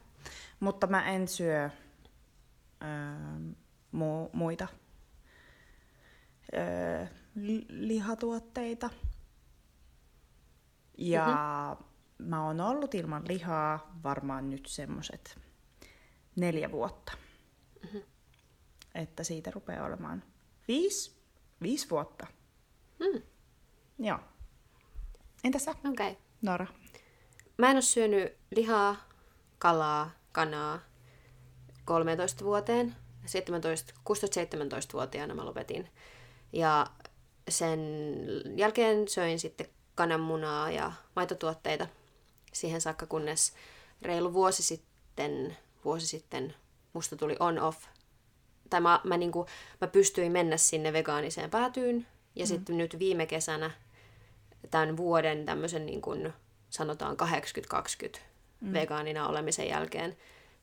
Mutta 0.59 0.87
mä 0.87 1.09
en 1.09 1.27
syö 1.27 1.69
öö, 2.83 2.89
mu- 3.95 4.29
muita 4.33 4.67
öö, 6.53 7.05
lihatuotteita. 7.69 8.89
Ja 10.97 11.25
mm-hmm. 11.25 12.25
mä 12.29 12.45
oon 12.45 12.61
ollut 12.61 12.95
ilman 12.95 13.23
lihaa 13.27 13.97
varmaan 14.03 14.49
nyt 14.49 14.65
semmoset 14.65 15.39
neljä 16.35 16.71
vuotta. 16.71 17.13
Mm-hmm. 17.83 18.01
Että 18.95 19.23
siitä 19.23 19.51
rupeaa 19.51 19.85
olemaan 19.85 20.23
viisi, 20.67 21.21
viisi 21.61 21.89
vuotta. 21.89 22.27
Mm. 22.99 23.21
Joo. 23.99 24.19
Entäs 25.43 25.65
sä? 25.65 25.71
Okei. 25.71 25.91
Okay. 25.91 26.15
Nora? 26.41 26.67
Mä 27.57 27.69
en 27.69 27.75
ole 27.75 27.81
syönyt 27.81 28.37
lihaa, 28.55 28.95
kalaa, 29.57 30.11
kanaa 30.31 30.79
13 31.85 32.45
vuoteen. 32.45 32.95
16-17-vuotiaana 34.09 35.35
mä 35.35 35.45
lopetin. 35.45 35.89
Ja 36.53 36.87
sen 37.49 37.79
jälkeen 38.55 39.07
söin 39.07 39.39
sitten 39.39 39.67
kananmunaa 40.01 40.71
ja 40.71 40.91
maitotuotteita 41.15 41.87
siihen 42.53 42.81
saakka, 42.81 43.05
kunnes 43.05 43.53
reilu 44.01 44.33
vuosi 44.33 44.63
sitten, 44.63 45.57
vuosi 45.85 46.07
sitten 46.07 46.55
musta 46.93 47.15
tuli 47.15 47.35
on-off. 47.39 47.85
Tai 48.69 48.81
mä, 48.81 49.01
mä, 49.03 49.17
niinku, 49.17 49.45
mä 49.81 49.87
pystyin 49.87 50.31
mennä 50.31 50.57
sinne 50.57 50.93
vegaaniseen 50.93 51.49
päätyyn. 51.49 52.07
Ja 52.35 52.45
mm. 52.45 52.47
sitten 52.47 52.77
nyt 52.77 52.99
viime 52.99 53.25
kesänä 53.25 53.71
tämän 54.71 54.97
vuoden 54.97 55.45
tämmöisen 55.45 55.85
niin 55.85 56.01
kuin, 56.01 56.33
sanotaan 56.69 57.17
80-20 58.15 58.19
mm. 58.61 58.73
vegaanina 58.73 59.27
olemisen 59.27 59.67
jälkeen 59.67 60.17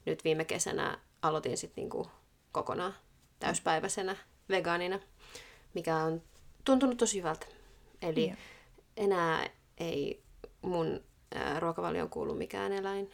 nyt 0.07 0.25
viime 0.25 0.45
kesänä 0.45 0.99
aloitin 1.23 1.57
sitten 1.57 1.83
niinku 1.83 2.11
kokonaan 2.53 2.95
täyspäiväisenä 3.39 4.17
vegaanina, 4.49 5.01
mikä 5.75 5.97
on 5.97 6.23
tuntunut 6.65 6.97
tosi 6.97 7.19
hyvältä. 7.19 7.47
Eli 8.03 8.25
yeah. 8.25 8.39
Enää 8.99 9.51
ei 9.79 10.23
mun 10.63 11.01
ruokavalioon 11.59 12.11
kuulu 12.11 12.35
mikään 12.35 12.73
eläin 12.73 13.11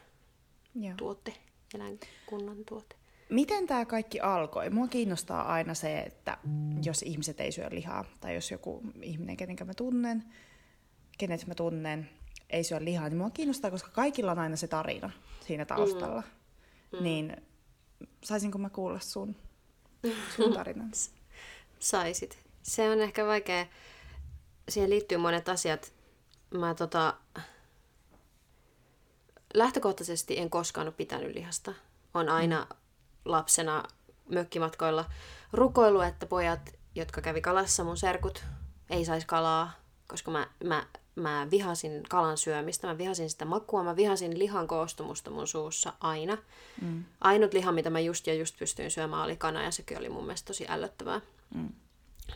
yeah. 0.83 0.97
tuote, 0.97 1.35
eläinkunnan 1.75 2.65
tuote. 2.69 2.97
Miten 3.29 3.67
tämä 3.67 3.85
kaikki 3.85 4.21
alkoi? 4.21 4.71
Mua 4.71 4.89
kiinnostaa 4.89 5.53
aina 5.53 5.75
se, 5.75 5.99
että 5.99 6.39
jos 6.83 7.03
ihmiset 7.03 7.41
ei 7.41 7.53
syö 7.53 7.69
lihaa, 7.71 8.05
tai 8.21 8.35
jos 8.35 8.51
joku 8.51 8.83
ihminen, 9.03 9.37
kenen 9.37 9.57
mä 9.65 9.75
tunnen, 9.75 10.25
kenet 11.19 11.47
mä 11.47 11.55
tunnen, 11.55 12.11
ei 12.51 12.65
syö 12.65 12.85
lihaa, 12.85 13.09
niin 13.09 13.19
mua 13.19 13.31
kiinnostaa, 13.31 13.71
koska 13.71 13.91
kaikilla 13.91 14.33
on 14.33 14.39
aina 14.39 14.57
se 14.57 14.69
tarina 14.69 15.11
siinä 15.47 15.65
taustalla. 15.65 16.23
Mm. 16.93 16.99
Mm. 16.99 17.05
Niin 17.05 17.37
saisinko 18.25 18.59
mä 18.59 18.71
kuulla 18.71 18.99
sun, 18.99 19.37
sun 20.37 20.53
tarinan? 20.53 20.91
Saisit. 21.79 22.39
Se 22.63 22.91
on 22.91 23.01
ehkä 23.01 23.27
vaikea. 23.27 23.67
Siihen 24.69 24.91
liittyy 24.91 25.19
monet 25.19 25.49
asiat. 25.49 25.93
Mä 26.51 26.75
tota... 26.75 27.15
Lähtökohtaisesti 29.55 30.39
en 30.39 30.51
koskaan 30.51 30.87
ole 30.87 30.95
pitänyt 30.97 31.35
lihasta. 31.35 31.75
On 32.15 32.29
aina 32.29 32.67
lapsena 33.25 33.85
mökkimatkoilla 34.29 35.05
rukoilu, 35.53 36.01
että 36.01 36.27
pojat, 36.27 36.75
jotka 36.95 37.21
kävi 37.21 37.41
kalassa, 37.41 37.85
mun 37.85 37.97
serkut, 37.97 38.45
ei 38.91 39.05
saisi 39.05 39.27
kalaa, 39.27 39.73
koska 40.07 40.31
mä, 40.31 40.47
mä 40.65 40.87
mä 41.17 41.49
vihasin 41.51 42.03
kalan 42.09 42.39
syömistä, 42.39 42.87
mä 42.87 42.99
vihasin 42.99 43.31
sitä 43.31 43.45
makua, 43.45 43.83
mä 43.83 43.97
vihasin 43.97 44.39
lihan 44.39 44.67
koostumusta 44.67 45.31
mun 45.31 45.47
suussa 45.47 45.93
aina. 46.01 46.39
Mm. 46.81 47.05
Ainut 47.21 47.53
liha, 47.53 47.73
mitä 47.73 47.91
mä 47.91 48.01
just 48.01 48.27
ja 48.27 48.35
just 48.35 48.59
pystyin 48.59 48.91
syömään, 48.91 49.23
oli 49.23 49.37
kana 49.37 49.63
ja 49.63 49.71
sekin 49.71 49.99
oli 49.99 50.09
mun 50.09 50.25
mielestä 50.25 50.47
tosi 50.47 50.67
ällöttävää. 50.69 51.21
Mm. 51.55 51.69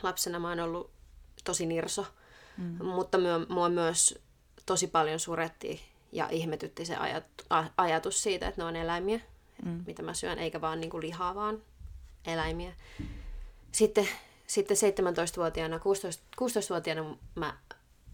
Lapsena 0.03 0.39
mä 0.39 0.49
oon 0.49 0.61
ollut 0.61 0.91
tosi 1.45 1.67
nirso, 1.67 2.07
mm. 2.59 2.85
mutta 2.87 3.19
mua 3.49 3.69
myös 3.69 4.19
tosi 4.67 4.87
paljon 4.87 5.21
suretti 5.21 5.81
ja 6.13 6.29
ihmetytti 6.31 6.85
se 6.85 6.97
ajat, 6.97 7.25
ajatus 7.77 8.23
siitä, 8.23 8.49
että 8.49 8.61
ne 8.61 8.65
on 8.65 8.77
eläimiä, 8.77 9.21
mm. 9.65 9.85
mitä 9.87 10.03
mä 10.03 10.15
syön, 10.15 10.39
eikä 10.39 10.61
vaan 10.61 10.81
niin 10.81 10.91
kuin 10.91 11.01
lihaa, 11.01 11.35
vaan 11.35 11.63
eläimiä. 12.27 12.73
Sitten, 13.73 14.09
sitten 14.47 14.77
17-vuotiaana, 14.77 15.79
16, 15.79 16.25
16-vuotiaana 16.43 17.17
mä 17.35 17.59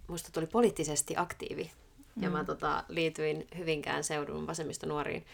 musta 0.07 0.33
tuli 0.33 0.47
poliittisesti 0.47 1.15
aktiivi. 1.17 1.73
Ja 2.21 2.29
mm. 2.29 2.33
mä 2.33 2.45
tota, 2.45 2.85
liityin 2.89 3.47
Hyvinkään 3.59 4.05
seudun 4.05 4.47
vasemmistonuoriin. 4.47 5.27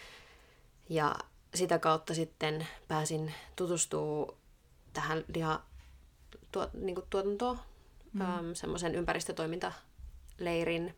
Ja 0.89 1.15
sitä 1.55 1.79
kautta 1.79 2.15
sitten 2.15 2.67
pääsin 2.89 3.35
tutustua 3.57 4.37
tähän 4.93 5.25
liha 5.35 5.63
tuot, 6.53 6.75
niin 6.75 6.97
tuotantoon, 7.11 7.59
mm. 8.13 8.21
ähm, 8.21 8.53
semmoisen 8.53 8.95
ympäristötoimintaleirin 8.95 10.95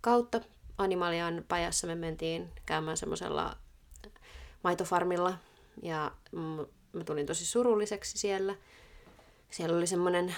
kautta. 0.00 0.40
Animalian 0.78 1.44
pajassa 1.48 1.86
me 1.86 1.94
mentiin 1.94 2.48
käymään 2.66 2.96
semmoisella 2.96 3.56
maitofarmilla 4.64 5.38
ja 5.82 6.12
mä 6.92 7.04
tulin 7.04 7.26
tosi 7.26 7.46
surulliseksi 7.46 8.18
siellä. 8.18 8.54
Siellä 9.50 9.76
oli 9.76 9.86
semmoinen 9.86 10.34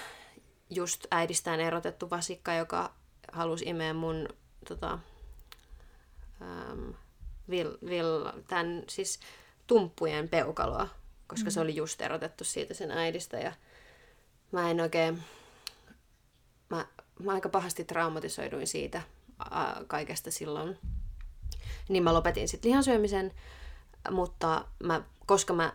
just 0.69 1.05
äidistään 1.11 1.59
erotettu 1.59 2.09
vasikka, 2.09 2.53
joka 2.53 2.93
halusi 3.31 3.65
imeä 3.65 3.93
mun 3.93 4.27
tota, 4.67 4.99
ähm, 6.41 6.89
vil, 7.49 7.77
vil, 7.85 8.31
tämän 8.47 8.83
siis 8.89 9.19
tumppujen 9.67 10.29
peukaloa, 10.29 10.87
koska 11.27 11.49
mm. 11.49 11.51
se 11.51 11.59
oli 11.59 11.75
just 11.75 12.01
erotettu 12.01 12.43
siitä 12.43 12.73
sen 12.73 12.91
äidistä 12.91 13.37
ja 13.37 13.53
mä 14.51 14.71
en 14.71 14.81
oikein, 14.81 15.23
mä, 16.69 16.85
mä 17.19 17.31
aika 17.31 17.49
pahasti 17.49 17.83
traumatisoiduin 17.83 18.67
siitä 18.67 19.01
ää, 19.51 19.81
kaikesta 19.87 20.31
silloin. 20.31 20.77
Niin 21.89 22.03
mä 22.03 22.13
lopetin 22.13 22.47
sitten 22.47 22.69
lihansyömisen, 22.69 23.31
mutta 24.11 24.65
mä, 24.83 25.01
koska 25.25 25.53
mä 25.53 25.73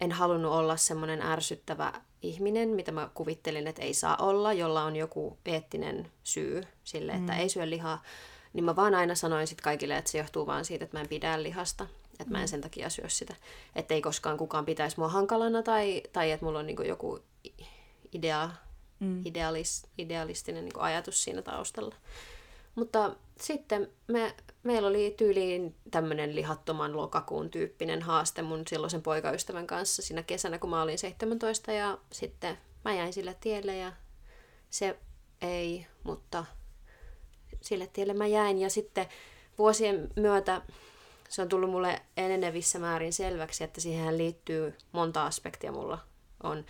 en 0.00 0.12
halunnut 0.12 0.52
olla 0.52 0.76
semmoinen 0.76 1.22
ärsyttävä 1.22 1.92
ihminen, 2.22 2.68
mitä 2.68 2.92
mä 2.92 3.10
kuvittelin, 3.14 3.66
että 3.66 3.82
ei 3.82 3.94
saa 3.94 4.16
olla, 4.16 4.52
jolla 4.52 4.82
on 4.82 4.96
joku 4.96 5.38
eettinen 5.46 6.10
syy 6.24 6.62
sille, 6.84 7.12
että 7.12 7.32
mm. 7.32 7.38
ei 7.38 7.48
syö 7.48 7.70
lihaa, 7.70 8.02
niin 8.52 8.64
mä 8.64 8.76
vaan 8.76 8.94
aina 8.94 9.14
sanoin 9.14 9.46
sit 9.46 9.60
kaikille, 9.60 9.96
että 9.96 10.10
se 10.10 10.18
johtuu 10.18 10.46
vaan 10.46 10.64
siitä, 10.64 10.84
että 10.84 10.96
mä 10.96 11.00
en 11.00 11.08
pidä 11.08 11.42
lihasta. 11.42 11.86
Että 12.12 12.24
mm. 12.24 12.32
mä 12.32 12.38
en 12.38 12.44
mm. 12.44 12.48
sen 12.48 12.60
takia 12.60 12.90
syö 12.90 13.08
sitä. 13.08 13.34
Että 13.76 13.94
ei 13.94 14.02
koskaan 14.02 14.36
kukaan 14.36 14.64
pitäisi 14.64 14.98
mua 14.98 15.08
hankalana 15.08 15.62
tai, 15.62 16.02
tai 16.12 16.30
että 16.30 16.46
mulla 16.46 16.58
on 16.58 16.66
niinku 16.66 16.82
joku 16.82 17.20
idea, 18.12 18.50
mm. 19.00 19.22
idealis, 19.24 19.86
idealistinen 19.98 20.64
niinku 20.64 20.80
ajatus 20.80 21.24
siinä 21.24 21.42
taustalla. 21.42 21.94
Mutta 22.74 23.16
sitten 23.40 23.90
me, 24.06 24.34
meillä 24.62 24.88
oli 24.88 25.14
tyyliin 25.16 25.74
tämmöinen 25.90 26.34
lihattoman 26.34 26.96
lokakuun 26.96 27.50
tyyppinen 27.50 28.02
haaste 28.02 28.42
mun 28.42 28.62
silloisen 28.68 29.02
poikaystävän 29.02 29.66
kanssa 29.66 30.02
siinä 30.02 30.22
kesänä, 30.22 30.58
kun 30.58 30.70
mä 30.70 30.82
olin 30.82 30.98
17 30.98 31.72
ja 31.72 31.98
sitten 32.12 32.58
mä 32.84 32.94
jäin 32.94 33.12
sille 33.12 33.36
tielle 33.40 33.76
ja 33.76 33.92
se 34.70 34.98
ei, 35.40 35.86
mutta 36.02 36.44
sille 37.60 37.86
tielle 37.86 38.14
mä 38.14 38.26
jäin 38.26 38.58
ja 38.58 38.70
sitten 38.70 39.06
vuosien 39.58 40.08
myötä 40.16 40.62
se 41.30 41.42
on 41.42 41.48
tullut 41.48 41.70
mulle 41.70 42.02
enenevissä 42.16 42.78
määrin 42.78 43.12
selväksi, 43.12 43.64
että 43.64 43.80
siihen 43.80 44.18
liittyy 44.18 44.74
monta 44.92 45.26
aspektia. 45.26 45.72
Mulla 45.72 45.98
on 46.42 46.64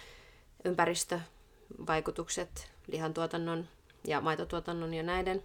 ympäristövaikutukset, 1.70 2.70
lihantuotannon 2.86 3.68
ja 4.06 4.20
maitotuotannon 4.20 4.94
ja 4.94 5.02
näiden. 5.02 5.42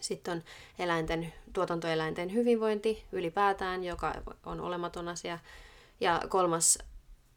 Sitten 0.00 0.32
on 0.32 0.42
eläinten, 0.78 1.32
tuotantoeläinten 1.52 2.32
hyvinvointi 2.32 3.04
ylipäätään, 3.12 3.84
joka 3.84 4.14
on 4.46 4.60
olematon 4.60 5.08
asia. 5.08 5.38
Ja 6.00 6.22
kolmas, 6.28 6.78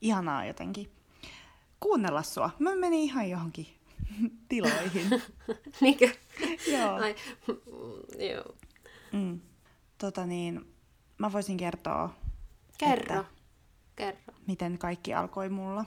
ihanaa 0.00 0.46
jotenkin 0.46 0.92
kuunnella 1.80 2.22
sua. 2.22 2.50
Mä 2.58 2.76
menin 2.76 3.00
ihan 3.00 3.30
johonkin 3.30 3.66
tiloihin. 4.48 5.22
Niinkö? 5.80 6.10
joo. 6.72 6.94
Ai, 6.94 7.14
joo. 8.32 8.54
Mm. 9.12 9.40
Tota 9.98 10.26
niin, 10.26 10.75
mä 11.18 11.32
voisin 11.32 11.56
kertoa, 11.56 12.14
Kerro. 12.78 13.20
Että 13.20 13.32
Kerro. 13.96 14.34
miten 14.46 14.78
kaikki 14.78 15.14
alkoi 15.14 15.48
mulla. 15.48 15.84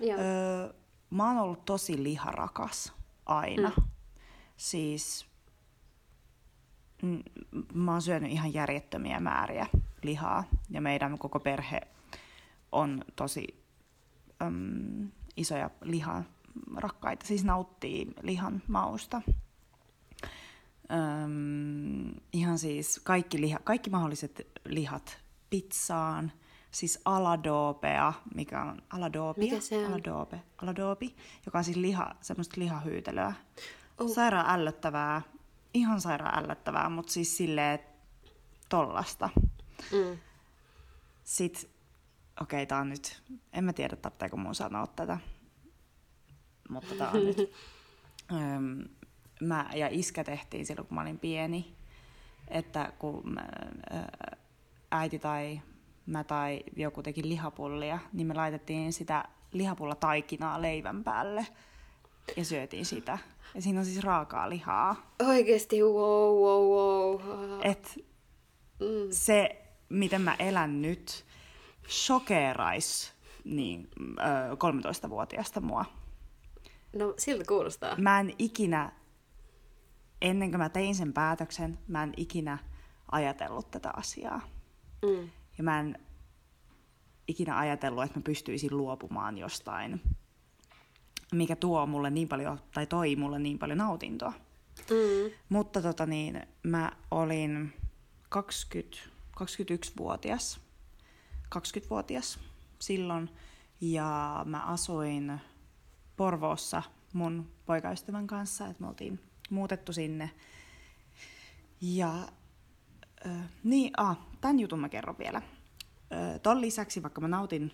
Joo. 0.00 0.18
Öö, 0.20 0.72
mä 1.10 1.28
oon 1.28 1.38
ollut 1.38 1.64
tosi 1.64 2.02
liharakas 2.02 2.92
aina. 3.26 3.72
Mm. 3.76 3.84
Siis 4.56 5.26
mm, 7.02 7.22
mä 7.74 7.92
oon 7.92 8.02
syönyt 8.02 8.32
ihan 8.32 8.54
järjettömiä 8.54 9.20
määriä 9.20 9.66
lihaa 10.02 10.44
ja 10.70 10.80
meidän 10.80 11.18
koko 11.18 11.40
perhe 11.40 11.80
on 12.72 13.04
tosi 13.16 13.64
äm, 14.42 15.10
isoja 15.36 15.70
lihan 15.82 16.26
rakkaita, 16.76 17.26
siis 17.26 17.44
nauttii 17.44 18.14
lihan 18.22 18.62
mausta. 18.68 19.22
Öm, 20.92 22.14
ihan 22.32 22.58
siis 22.58 23.00
kaikki, 23.04 23.40
liha, 23.40 23.58
kaikki 23.64 23.90
mahdolliset 23.90 24.46
lihat 24.64 25.18
pizzaan, 25.50 26.32
siis 26.70 27.00
aladobea, 27.04 28.12
mikä 28.34 28.62
on 28.62 28.82
aladobia, 28.90 29.44
mikä 29.44 29.60
se 29.60 29.78
on? 29.78 29.92
Aladobe, 29.92 30.42
aladobi, 30.62 31.16
joka 31.46 31.58
on 31.58 31.64
siis 31.64 31.76
liha, 31.76 32.14
semmoista 32.20 32.60
lihahyytelöä. 32.60 33.32
Oh. 33.98 34.10
Sairaan 34.14 34.60
ällöttävää, 34.60 35.22
ihan 35.74 36.00
sairaan 36.00 36.44
ällöttävää, 36.44 36.88
mutta 36.88 37.12
siis 37.12 37.36
silleen 37.36 37.78
tollasta. 38.68 39.30
Mm. 39.92 40.18
Sitten, 41.24 41.70
okei, 42.40 42.62
okay, 42.62 42.66
tää 42.66 42.78
on 42.78 42.88
nyt, 42.88 43.22
en 43.52 43.64
mä 43.64 43.72
tiedä, 43.72 43.96
tarvitseeko 43.96 44.36
mun 44.36 44.54
sanoa 44.54 44.86
tätä, 44.86 45.18
mutta 46.68 46.94
tää 46.94 47.10
on 47.10 47.24
nyt. 47.24 47.36
Öm, 48.32 48.84
mä 49.42 49.70
ja 49.74 49.88
iskä 49.90 50.24
tehtiin 50.24 50.66
silloin, 50.66 50.88
kun 50.88 50.94
mä 50.94 51.00
olin 51.02 51.18
pieni, 51.18 51.74
että 52.48 52.92
kun 52.98 53.22
mä, 53.24 53.48
äiti 54.90 55.18
tai 55.18 55.60
mä 56.06 56.24
tai 56.24 56.62
joku 56.76 57.02
teki 57.02 57.28
lihapullia, 57.28 57.98
niin 58.12 58.26
me 58.26 58.34
laitettiin 58.34 58.92
sitä 58.92 59.24
lihapulla 59.52 59.94
taikinaa 59.94 60.62
leivän 60.62 61.04
päälle 61.04 61.46
ja 62.36 62.44
syötiin 62.44 62.86
sitä. 62.86 63.18
Ja 63.54 63.62
siinä 63.62 63.78
on 63.78 63.84
siis 63.86 64.04
raakaa 64.04 64.50
lihaa. 64.50 65.14
Oikeesti, 65.28 65.82
wow, 65.82 66.36
wow, 66.36 66.70
wow. 66.70 67.60
Et 67.62 67.98
mm. 68.80 68.86
se, 69.10 69.62
miten 69.88 70.20
mä 70.20 70.34
elän 70.38 70.82
nyt, 70.82 71.24
shokeerais 71.88 73.12
niin, 73.44 73.88
ö, 74.00 74.54
13-vuotiaasta 74.54 75.60
mua. 75.60 75.84
No, 76.96 77.14
siltä 77.18 77.44
kuulostaa. 77.48 77.96
Mä 77.96 78.20
en 78.20 78.34
ikinä, 78.38 78.92
ennen 80.22 80.50
kuin 80.50 80.60
mä 80.60 80.68
tein 80.68 80.94
sen 80.94 81.12
päätöksen, 81.12 81.78
mä 81.88 82.02
en 82.02 82.12
ikinä 82.16 82.58
ajatellut 83.12 83.70
tätä 83.70 83.90
asiaa. 83.96 84.40
Mm. 85.02 85.30
Ja 85.58 85.64
mä 85.64 85.80
en 85.80 85.98
ikinä 87.28 87.58
ajatellut, 87.58 88.04
että 88.04 88.18
mä 88.18 88.22
pystyisin 88.22 88.76
luopumaan 88.76 89.38
jostain, 89.38 90.00
mikä 91.32 91.56
tuo 91.56 91.86
mulle 91.86 92.10
niin 92.10 92.28
paljon, 92.28 92.60
tai 92.74 92.86
toi 92.86 93.16
mulle 93.16 93.38
niin 93.38 93.58
paljon 93.58 93.78
nautintoa. 93.78 94.32
Mm. 94.90 95.32
Mutta 95.48 95.82
tota 95.82 96.06
niin, 96.06 96.46
mä 96.62 96.92
olin 97.10 97.72
20, 98.28 98.98
21-vuotias, 99.40 100.60
20-vuotias 101.54 102.38
silloin, 102.78 103.30
ja 103.80 104.42
mä 104.44 104.60
asuin 104.60 105.40
Porvoossa 106.16 106.82
mun 107.12 107.52
poikaystävän 107.66 108.26
kanssa, 108.26 108.66
että 108.66 108.82
me 108.82 108.88
oltiin 108.88 109.31
muutettu 109.52 109.92
sinne. 109.92 110.30
Ja 111.80 112.28
äh, 113.26 113.50
niin, 113.64 113.90
ah, 113.96 114.18
tämän 114.40 114.60
jutun 114.60 114.80
mä 114.80 114.88
kerron 114.88 115.18
vielä. 115.18 115.38
Äh, 115.38 116.40
ton 116.42 116.60
lisäksi, 116.60 117.02
vaikka 117.02 117.20
mä 117.20 117.28
nautin 117.28 117.72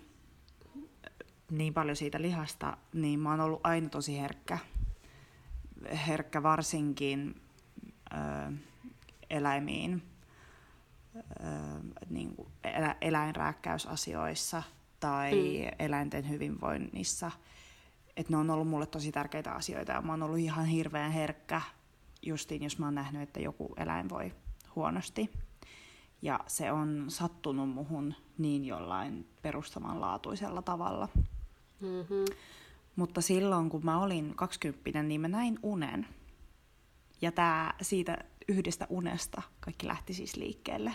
niin 1.50 1.74
paljon 1.74 1.96
siitä 1.96 2.22
lihasta, 2.22 2.76
niin 2.92 3.20
mä 3.20 3.30
oon 3.30 3.40
ollut 3.40 3.60
aina 3.64 3.88
tosi 3.88 4.18
herkkä. 4.18 4.58
Herkkä 6.06 6.42
varsinkin 6.42 7.40
äh, 8.12 8.52
eläimiin, 9.30 10.02
äh, 11.16 11.82
niin 12.10 12.36
kuin 12.36 12.48
elä, 12.64 12.96
eläinrääkkäysasioissa 13.00 14.62
tai 15.00 15.32
mm. 15.32 15.76
eläinten 15.78 16.28
hyvinvoinnissa– 16.28 17.30
että 18.18 18.32
ne 18.32 18.36
on 18.36 18.50
ollut 18.50 18.68
mulle 18.68 18.86
tosi 18.86 19.12
tärkeitä 19.12 19.52
asioita 19.52 19.92
ja 19.92 20.02
mä 20.02 20.12
oon 20.12 20.22
ollut 20.22 20.38
ihan 20.38 20.66
hirveän 20.66 21.12
herkkä 21.12 21.60
justiin, 22.22 22.62
jos 22.62 22.78
mä 22.78 22.86
oon 22.86 22.94
nähnyt, 22.94 23.22
että 23.22 23.40
joku 23.40 23.74
eläin 23.76 24.08
voi 24.08 24.32
huonosti. 24.76 25.30
Ja 26.22 26.40
se 26.46 26.72
on 26.72 27.04
sattunut 27.08 27.70
muhun 27.70 28.14
niin 28.38 28.64
jollain 28.64 29.28
perustavanlaatuisella 29.42 30.62
tavalla. 30.62 31.08
Mm-hmm. 31.80 32.24
Mutta 32.96 33.20
silloin, 33.20 33.70
kun 33.70 33.84
mä 33.84 34.02
olin 34.02 34.32
20, 34.36 35.02
niin 35.02 35.20
mä 35.20 35.28
näin 35.28 35.58
unen. 35.62 36.06
Ja 37.20 37.32
tää 37.32 37.74
siitä 37.82 38.18
yhdestä 38.48 38.86
unesta 38.90 39.42
kaikki 39.60 39.86
lähti 39.86 40.14
siis 40.14 40.36
liikkeelle. 40.36 40.94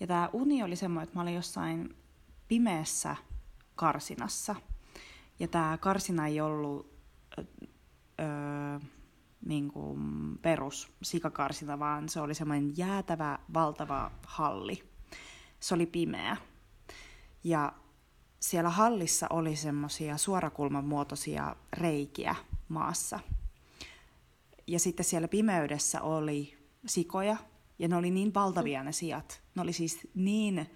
Ja 0.00 0.06
tämä 0.06 0.30
uni 0.32 0.62
oli 0.62 0.76
semmoinen, 0.76 1.04
että 1.04 1.18
mä 1.18 1.22
olin 1.22 1.34
jossain 1.34 1.96
pimeässä 2.48 3.16
karsinassa– 3.74 4.54
ja 5.42 5.48
tämä 5.48 5.78
karsina 5.78 6.26
ei 6.26 6.40
ollut 6.40 6.92
öö, 8.20 8.78
niin 9.46 9.72
kuin 9.72 9.98
perus 10.42 10.92
sikakarsina, 11.02 11.78
vaan 11.78 12.08
se 12.08 12.20
oli 12.20 12.34
semmoinen 12.34 12.76
jäätävä, 12.76 13.38
valtava 13.54 14.10
halli. 14.26 14.84
Se 15.60 15.74
oli 15.74 15.86
pimeä. 15.86 16.36
Ja 17.44 17.72
siellä 18.40 18.70
hallissa 18.70 19.26
oli 19.30 19.56
semmoisia 19.56 20.16
suorakulman 20.16 20.84
muotoisia 20.84 21.56
reikiä 21.72 22.34
maassa. 22.68 23.20
Ja 24.66 24.78
sitten 24.78 25.04
siellä 25.04 25.28
pimeydessä 25.28 26.02
oli 26.02 26.58
sikoja, 26.86 27.36
ja 27.78 27.88
ne 27.88 27.96
oli 27.96 28.10
niin 28.10 28.34
valtavia 28.34 28.84
ne 28.84 28.92
sijat. 28.92 29.42
Ne 29.54 29.62
oli 29.62 29.72
siis 29.72 30.08
niin 30.14 30.70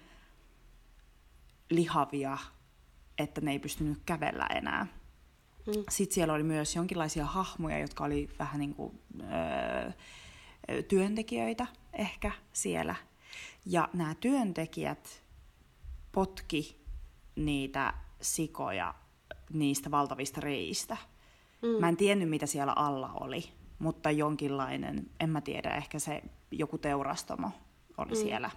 lihavia, 1.69 2.37
että 3.17 3.41
ne 3.41 3.51
ei 3.51 3.59
pystynyt 3.59 3.97
kävellä 4.05 4.47
enää. 4.55 4.87
Mm. 5.67 5.83
Sitten 5.89 6.15
siellä 6.15 6.33
oli 6.33 6.43
myös 6.43 6.75
jonkinlaisia 6.75 7.25
hahmoja, 7.25 7.79
jotka 7.79 8.03
oli 8.03 8.29
vähän 8.39 8.59
niin 8.59 8.75
kuin 8.75 8.99
öö, 9.21 9.91
työntekijöitä 10.87 11.67
ehkä 11.93 12.31
siellä. 12.53 12.95
Ja 13.65 13.89
nämä 13.93 14.15
työntekijät 14.15 15.23
potki 16.11 16.85
niitä 17.35 17.93
sikoja 18.21 18.93
niistä 19.53 19.91
valtavista 19.91 20.41
reistä. 20.41 20.97
Mm. 21.61 21.67
Mä 21.79 21.89
en 21.89 21.97
tiennyt, 21.97 22.29
mitä 22.29 22.45
siellä 22.45 22.73
alla 22.73 23.11
oli, 23.13 23.49
mutta 23.79 24.11
jonkinlainen, 24.11 25.09
en 25.19 25.29
mä 25.29 25.41
tiedä, 25.41 25.69
ehkä 25.69 25.99
se 25.99 26.23
joku 26.51 26.77
teurastomo 26.77 27.51
oli 27.97 28.11
mm. 28.11 28.15
siellä 28.15 28.51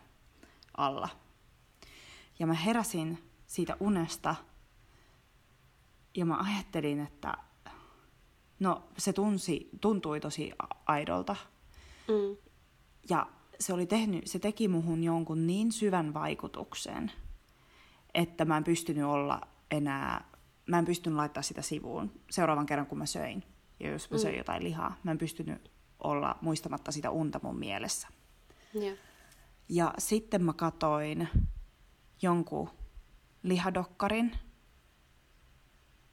alla. 0.77 1.09
Ja 2.39 2.47
mä 2.47 2.55
heräsin 2.55 3.19
siitä 3.47 3.77
unesta 3.81 4.35
ja 6.17 6.27
mä 6.27 6.39
ajattelin, 6.39 7.01
että 7.01 7.35
no 8.61 8.83
se 8.99 9.13
tunsi, 9.13 9.71
tuntui 9.81 10.21
tosi 10.21 10.53
aidolta. 10.87 11.37
Mm. 12.09 12.37
Ja 13.11 13.27
se, 13.61 13.73
oli 13.73 13.87
tehnyt, 13.87 14.27
se 14.27 14.39
teki 14.39 14.69
muhun 14.69 15.05
jonkun 15.05 15.47
niin 15.47 15.73
syvän 15.73 16.15
vaikutuksen, 16.15 17.13
että 18.15 18.45
mä 18.45 18.57
en 18.57 18.65
pystynyt 18.65 19.05
olla 19.05 19.41
enää, 19.71 20.31
mä 20.67 20.79
en 20.79 20.85
pystynyt 20.85 21.17
laittaa 21.17 21.43
sitä 21.43 21.63
sivuun 21.63 22.13
seuraavan 22.31 22.67
kerran, 22.67 22.87
kun 22.87 22.99
mä 22.99 23.07
söin. 23.07 23.45
Ja 23.81 23.91
jos 23.91 24.11
mä 24.11 24.17
mm. 24.17 24.21
söin 24.21 24.39
jotain 24.39 24.65
lihaa, 24.65 24.97
mä 25.03 25.11
en 25.11 25.19
pystynyt 25.19 25.71
olla 25.99 26.39
muistamatta 26.41 26.93
sitä 26.93 27.11
unta 27.11 27.41
mun 27.43 27.59
mielessä. 27.59 28.09
Yeah. 28.75 28.99
Ja 29.69 29.95
sitten 29.99 30.45
mä 30.45 30.53
katoin 30.53 31.29
jonkun 32.23 32.71
lihadokkarin, 33.43 34.33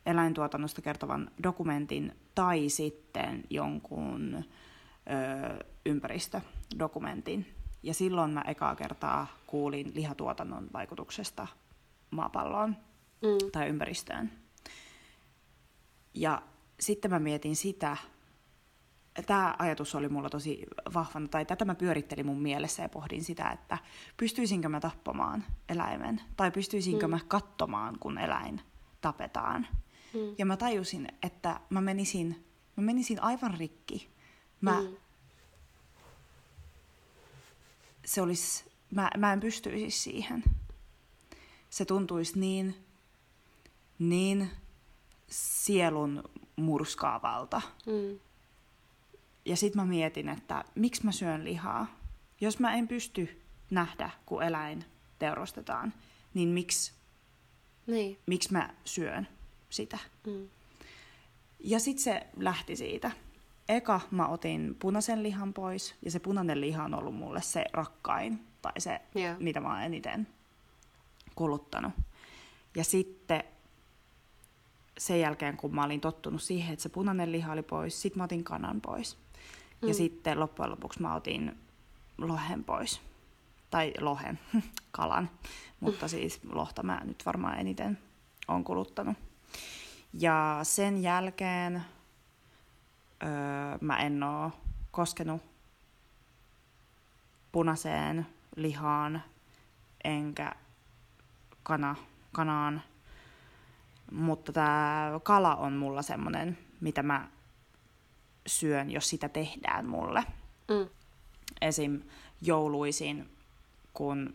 eläintuotannosta 0.08 0.82
kertovan 0.82 1.32
dokumentin 1.44 2.16
tai 2.36 2.70
sitten 2.70 3.44
jonkun 3.50 4.36
ö, 4.36 5.66
ympäristödokumentin. 5.86 7.46
Ja 7.84 7.94
silloin 7.94 8.32
mä 8.32 8.42
ekaa 8.42 8.76
kertaa 8.76 9.28
kuulin 9.48 9.92
lihatuotannon 9.96 10.68
vaikutuksesta 10.74 11.48
maapalloon 12.12 12.76
mm. 13.22 13.52
tai 13.52 13.68
ympäristöön. 13.68 14.32
Ja 16.14 16.42
sitten 16.80 17.12
mä 17.12 17.20
mietin 17.20 17.56
sitä, 17.56 17.98
tämä 19.26 19.56
ajatus 19.60 19.96
oli 19.96 20.10
mulla 20.10 20.30
tosi 20.30 20.66
vahvana, 20.94 21.28
tai 21.28 21.46
tätä 21.46 21.66
mä 21.66 21.76
pyörittelin 21.76 22.26
mun 22.26 22.42
mielessä 22.42 22.84
ja 22.84 22.90
pohdin 22.90 23.24
sitä, 23.24 23.50
että 23.50 23.78
pystyisinkö 24.18 24.70
mä 24.70 24.80
tappamaan 24.80 25.44
eläimen, 25.70 26.22
tai 26.38 26.52
pystyisinkö 26.52 27.08
mm. 27.08 27.12
mä 27.12 27.20
katsomaan, 27.28 28.00
kun 28.00 28.18
eläin 28.18 28.62
tapetaan. 29.02 29.68
Mm. 30.18 30.36
Ja 30.38 30.46
mä 30.46 30.58
tajusin, 30.58 31.08
että 31.24 31.60
mä 31.70 31.82
menisin, 31.82 32.46
mä 32.76 32.84
menisin 32.84 33.24
aivan 33.24 33.54
rikki. 33.54 34.10
Mä, 34.62 34.82
mm. 34.82 34.96
se 38.06 38.22
olisi, 38.22 38.66
mä, 38.92 39.10
mä 39.18 39.34
en 39.34 39.40
pystyisi 39.40 40.00
siihen. 40.00 40.44
Se 41.70 41.86
tuntuisi 41.86 42.40
niin, 42.40 42.76
niin 44.00 44.52
sielun 45.30 46.24
murskaavalta. 46.56 47.62
Mm 47.86 48.20
ja 49.48 49.56
sitten 49.56 49.82
mä 49.82 49.86
mietin, 49.86 50.30
että 50.30 50.66
miksi 50.76 51.06
mä 51.06 51.12
syön 51.12 51.44
lihaa. 51.44 51.88
Jos 52.42 52.60
mä 52.60 52.74
en 52.74 52.88
pysty 52.88 53.42
nähdä, 53.70 54.10
kun 54.26 54.44
eläin 54.44 54.86
teurastetaan, 55.20 55.94
niin 56.34 56.50
miksi, 56.50 56.94
niin. 57.88 58.18
miksi 58.26 58.52
mä 58.52 58.74
syön 58.86 59.28
sitä? 59.78 59.98
Mm. 60.28 60.50
Ja 61.60 61.80
sitten 61.80 62.04
se 62.04 62.28
lähti 62.38 62.76
siitä. 62.76 63.12
Eka 63.70 64.02
mä 64.12 64.28
otin 64.28 64.76
punaisen 64.80 65.24
lihan 65.24 65.54
pois, 65.54 65.96
ja 66.06 66.12
se 66.12 66.20
punainen 66.20 66.62
liha 66.62 66.84
on 66.84 66.94
ollut 66.94 67.16
mulle 67.16 67.42
se 67.42 67.66
rakkain, 67.74 68.40
tai 68.62 68.72
se, 68.82 69.02
yeah. 69.16 69.40
mitä 69.40 69.60
mä 69.60 69.70
oon 69.70 69.82
eniten 69.82 70.28
kuluttanut. 71.36 71.94
Ja 72.76 72.84
sitten 72.84 73.44
sen 74.98 75.20
jälkeen, 75.20 75.58
kun 75.58 75.76
mä 75.76 75.84
olin 75.84 76.02
tottunut 76.02 76.42
siihen, 76.42 76.74
että 76.74 76.84
se 76.84 76.90
punainen 76.90 77.32
liha 77.32 77.54
oli 77.54 77.64
pois, 77.64 78.02
sit 78.02 78.16
mä 78.16 78.24
otin 78.24 78.44
kanan 78.44 78.82
pois. 78.82 79.18
Mm. 79.82 79.88
Ja 79.88 79.94
sitten 79.94 80.40
loppujen 80.40 80.72
lopuksi 80.72 81.02
mä 81.02 81.16
otin 81.16 81.58
lohen 82.18 82.64
pois. 82.64 83.02
Tai 83.70 83.94
lohen, 84.00 84.40
kalan. 84.92 85.30
Mutta 85.80 86.06
mm. 86.06 86.10
siis 86.16 86.40
lohta 86.50 86.84
mä 86.84 87.02
nyt 87.06 87.26
varmaan 87.26 87.60
eniten 87.60 87.98
on 88.48 88.64
kuluttanut. 88.64 89.18
Ja 90.14 90.60
sen 90.64 91.04
jälkeen 91.04 91.86
öö, 93.24 93.30
mä 93.82 93.98
en 93.98 94.24
oo 94.24 94.52
koskenut 94.92 95.42
punaiseen 97.52 98.28
lihaan 98.56 99.24
enkä 100.04 100.56
kana, 101.64 101.96
kanaan. 102.32 102.82
Mutta 104.12 104.52
tämä 104.52 105.12
kala 105.24 105.56
on 105.56 105.74
mulla 105.74 106.02
semmonen, 106.02 106.58
mitä 106.82 107.04
mä 107.04 107.28
syön, 108.48 108.92
jos 108.92 109.10
sitä 109.10 109.30
tehdään 109.30 109.86
mulle. 109.86 110.24
Mm. 110.68 110.90
Esim. 111.62 112.02
jouluisin, 112.42 113.30
kun 113.94 114.34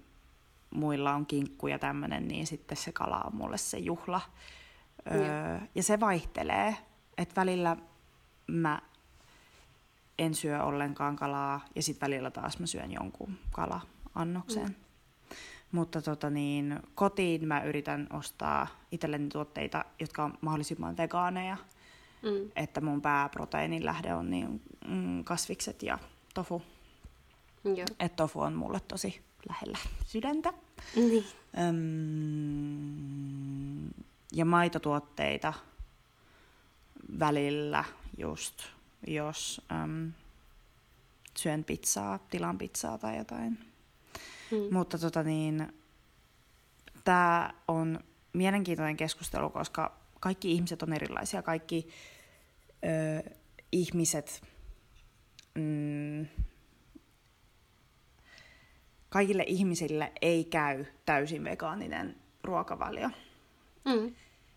muilla 0.70 1.14
on 1.14 1.26
kinkku 1.26 1.66
ja 1.66 1.78
tämmöinen, 1.78 2.28
niin 2.28 2.46
sitten 2.46 2.76
se 2.76 2.92
kala 2.92 3.20
on 3.20 3.36
mulle 3.36 3.58
se 3.58 3.78
juhla. 3.78 4.20
Öö, 5.10 5.58
ja 5.74 5.82
se 5.82 6.00
vaihtelee, 6.00 6.76
että 7.18 7.40
välillä 7.40 7.76
mä 8.46 8.82
en 10.18 10.34
syö 10.34 10.62
ollenkaan 10.62 11.16
kalaa 11.16 11.60
ja 11.76 11.82
sitten 11.82 12.06
välillä 12.06 12.30
taas 12.30 12.58
mä 12.58 12.66
syön 12.66 12.92
jonkun 12.92 13.38
kala-annoksen. 13.50 14.66
Mm. 14.66 14.74
Mutta 15.72 16.02
tota 16.02 16.30
niin, 16.30 16.80
kotiin 16.94 17.48
mä 17.48 17.62
yritän 17.62 18.06
ostaa 18.12 18.66
itselleni 18.92 19.28
tuotteita, 19.28 19.84
jotka 20.00 20.24
on 20.24 20.38
mahdollisimman 20.40 20.96
vegaaneja 20.96 21.56
mm. 22.22 22.50
että 22.56 22.80
mun 22.80 23.02
pääproteiinin 23.02 23.84
lähde 23.84 24.14
on 24.14 24.30
niin 24.30 24.62
mm, 24.88 25.24
kasvikset 25.24 25.82
ja 25.82 25.98
tofu. 26.34 26.62
Että 28.00 28.16
tofu 28.16 28.40
on 28.40 28.54
mulle 28.54 28.80
tosi 28.80 29.20
lähellä 29.48 29.78
sydäntä. 30.06 30.52
Niin. 30.96 31.24
Öm, 31.58 31.76
ja 34.32 34.44
maitotuotteita 34.44 35.52
välillä 37.18 37.84
just, 38.18 38.62
jos 39.06 39.62
öm, 39.72 40.12
syön 41.36 41.64
pizzaa, 41.64 42.18
tilan 42.18 42.58
pizzaa 42.58 42.98
tai 42.98 43.18
jotain. 43.18 43.58
Mm. 44.50 44.74
Mutta 44.74 44.98
tota 44.98 45.22
niin, 45.22 45.72
tämä 47.04 47.54
on 47.68 48.00
mielenkiintoinen 48.32 48.96
keskustelu, 48.96 49.50
koska 49.50 49.96
kaikki 50.20 50.52
ihmiset 50.52 50.82
on 50.82 50.92
erilaisia, 50.92 51.42
kaikki 51.42 51.88
ö, 53.26 53.30
ihmiset, 53.72 54.42
mm, 55.54 56.26
kaikille 59.08 59.44
ihmisille 59.46 60.12
ei 60.22 60.44
käy 60.44 60.84
täysin 61.06 61.44
vegaaninen 61.44 62.16
ruokavalio. 62.44 63.10
Mm. 63.84 64.14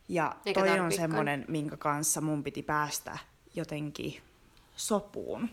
Ja 0.10 0.36
Eikä 0.46 0.60
toi 0.60 0.80
on 0.80 0.92
semmoinen, 0.92 1.46
minkä 1.48 1.78
kanssa 1.78 2.22
mun 2.22 2.44
piti 2.44 2.64
päästä 2.64 3.18
jotenkin 3.56 4.22
sopuun. 4.76 5.50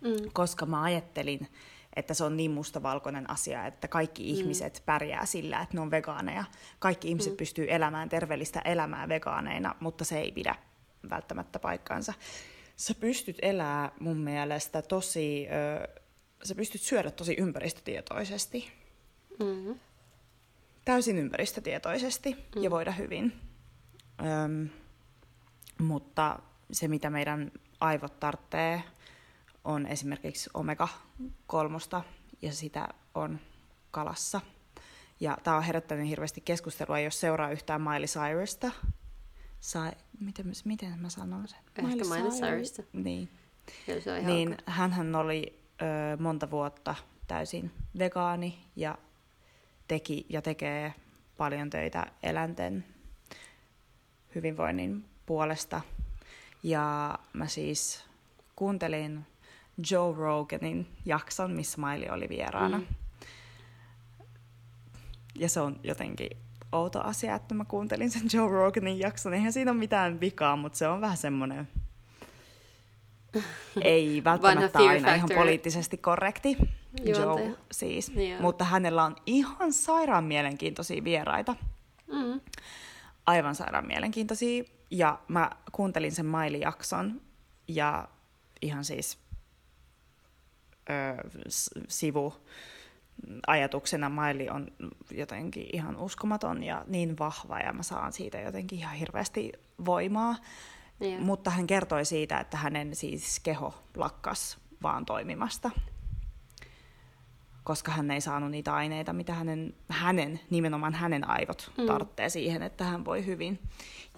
Mm. 0.00 0.30
Koska 0.32 0.66
mä 0.66 0.82
ajattelin, 0.82 1.48
että 1.96 2.14
se 2.14 2.24
on 2.24 2.36
niin 2.36 2.50
mustavalkoinen 2.50 3.30
asia, 3.30 3.66
että 3.66 3.88
kaikki 3.88 4.22
mm. 4.22 4.28
ihmiset 4.28 4.82
pärjää 4.86 5.26
sillä, 5.26 5.60
että 5.60 5.74
ne 5.74 5.80
on 5.80 5.90
vegaaneja. 5.90 6.44
Kaikki 6.78 7.08
ihmiset 7.08 7.32
mm. 7.32 7.36
pystyy 7.36 7.66
elämään 7.68 8.08
terveellistä 8.08 8.60
elämää 8.60 9.08
vegaaneina, 9.08 9.74
mutta 9.80 10.04
se 10.04 10.20
ei 10.20 10.32
pidä 10.32 10.54
välttämättä 11.10 11.58
paikkaansa. 11.58 12.14
Sä 12.76 12.94
pystyt 12.94 13.36
elää 13.42 13.92
mun 14.00 14.16
mielestä 14.16 14.82
tosi, 14.82 15.46
ö, 15.48 16.00
sä 16.44 16.54
pystyt 16.54 16.80
syödä 16.80 17.10
tosi 17.10 17.34
ympäristötietoisesti. 17.38 18.72
Mm-hmm. 19.40 19.74
Täysin 20.84 21.18
ympäristötietoisesti 21.18 22.36
mm. 22.56 22.62
ja 22.62 22.70
voida 22.70 22.92
hyvin. 22.92 23.32
Öm, 24.20 24.68
mutta 25.80 26.38
se, 26.72 26.88
mitä 26.88 27.10
meidän 27.10 27.52
aivot 27.80 28.20
tarvitsee, 28.20 28.82
on 29.64 29.86
esimerkiksi 29.86 30.50
omega-kolmosta, 30.54 32.02
ja 32.42 32.52
sitä 32.52 32.88
on 33.14 33.40
kalassa 33.90 34.40
Ja 35.20 35.38
tämä 35.42 35.56
on 35.56 35.62
herättänyt 35.62 36.08
hirveästi 36.08 36.40
keskustelua, 36.40 36.98
jos 36.98 37.20
seuraa 37.20 37.50
yhtään 37.50 37.82
Miley 37.82 38.06
Cyrusta. 38.06 38.70
Sai, 39.60 39.92
miten, 40.20 40.52
miten 40.64 40.98
mä 40.98 41.08
sanon 41.08 41.48
sen? 41.48 41.58
Ehkä 41.76 42.04
Miley 42.04 42.30
Cyrusta. 42.30 42.82
Niin. 42.92 43.28
Kyllä 43.86 44.00
se 44.00 44.12
on 44.12 44.18
ihan 44.18 44.32
Niin 44.32 44.56
hänhän 44.66 45.14
oli 45.14 45.62
ö, 45.82 46.16
monta 46.22 46.50
vuotta 46.50 46.94
täysin 47.26 47.70
vegaani 47.98 48.64
ja 48.76 48.98
teki 49.92 50.26
ja 50.28 50.42
tekee 50.42 50.94
paljon 51.36 51.70
töitä 51.70 52.06
eläinten 52.22 52.84
hyvinvoinnin 54.34 55.04
puolesta. 55.26 55.80
Ja 56.62 57.18
mä 57.32 57.46
siis 57.46 58.04
kuuntelin 58.56 59.26
Joe 59.90 60.16
Roganin 60.16 60.86
jakson, 61.04 61.50
missä 61.50 61.80
Miley 61.80 62.08
oli 62.10 62.28
vieraana. 62.28 62.78
Mm. 62.78 62.86
Ja 65.34 65.48
se 65.48 65.60
on 65.60 65.80
jotenkin 65.82 66.30
outo 66.72 67.00
asia, 67.00 67.34
että 67.34 67.54
mä 67.54 67.64
kuuntelin 67.64 68.10
sen 68.10 68.22
Joe 68.32 68.50
Roganin 68.50 68.98
jakson. 68.98 69.34
Eihän 69.34 69.52
siinä 69.52 69.70
ole 69.70 69.78
mitään 69.78 70.20
vikaa, 70.20 70.56
mutta 70.56 70.78
se 70.78 70.88
on 70.88 71.00
vähän 71.00 71.16
semmoinen... 71.16 71.68
Ei 73.82 74.24
välttämättä 74.24 74.78
aina 74.78 75.08
ihan 75.14 75.20
factor. 75.20 75.36
poliittisesti 75.36 75.96
korrekti. 75.98 76.56
Juontaja. 77.04 77.46
Joe 77.48 77.56
siis. 77.72 78.08
Joo. 78.08 78.40
Mutta 78.40 78.64
hänellä 78.64 79.04
on 79.04 79.16
ihan 79.26 79.72
sairaan 79.72 80.24
mielenkiintoisia 80.24 81.04
vieraita. 81.04 81.56
Mm. 82.12 82.40
Aivan 83.26 83.54
sairaan 83.54 83.86
mielenkiintoisia. 83.86 84.64
Ja 84.90 85.18
mä 85.28 85.50
kuuntelin 85.72 86.12
sen 86.12 86.26
Maili-jakson 86.26 87.20
ja 87.68 88.08
ihan 88.62 88.84
siis 88.84 89.18
ö, 90.90 91.28
s- 91.48 91.70
sivu 91.88 92.34
ajatuksena 93.46 94.08
Maili 94.08 94.48
on 94.48 94.68
jotenkin 95.10 95.66
ihan 95.72 95.96
uskomaton 95.96 96.62
ja 96.62 96.84
niin 96.86 97.18
vahva 97.18 97.58
ja 97.58 97.72
mä 97.72 97.82
saan 97.82 98.12
siitä 98.12 98.40
jotenkin 98.40 98.78
ihan 98.78 98.94
hirveästi 98.96 99.52
voimaa. 99.84 100.36
Joo. 101.02 101.20
Mutta 101.20 101.50
hän 101.50 101.66
kertoi 101.66 102.04
siitä, 102.04 102.40
että 102.40 102.56
hänen 102.56 102.94
siis 102.96 103.40
keho 103.40 103.74
lakkas 103.96 104.58
vaan 104.82 105.04
toimimasta, 105.04 105.70
koska 107.64 107.92
hän 107.92 108.10
ei 108.10 108.20
saanut 108.20 108.50
niitä 108.50 108.74
aineita, 108.74 109.12
mitä 109.12 109.34
hänen, 109.34 109.74
hänen 109.88 110.40
nimenomaan 110.50 110.94
hänen 110.94 111.30
aivot 111.30 111.72
Mm. 111.78 111.86
tarvitsee 111.86 112.28
siihen, 112.28 112.62
että 112.62 112.84
hän 112.84 113.04
voi 113.04 113.26
hyvin. 113.26 113.58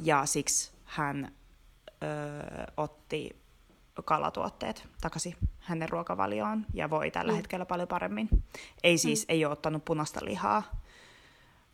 Ja 0.01 0.27
siksi 0.27 0.73
hän 0.85 1.33
ö, 2.03 2.73
otti 2.77 3.45
kalatuotteet 4.05 4.89
takaisin 5.01 5.35
hänen 5.59 5.89
ruokavalioon 5.89 6.67
ja 6.75 6.91
voi 6.91 7.11
tällä 7.11 7.33
mm. 7.33 7.37
hetkellä 7.37 7.67
paljon 7.67 7.89
paremmin. 7.89 8.29
Ei 8.83 8.99
siis, 8.99 9.21
mm. 9.21 9.27
ei 9.29 9.45
ole 9.45 9.53
ottanut 9.53 9.85
punaista 9.85 10.21
lihaa 10.23 10.63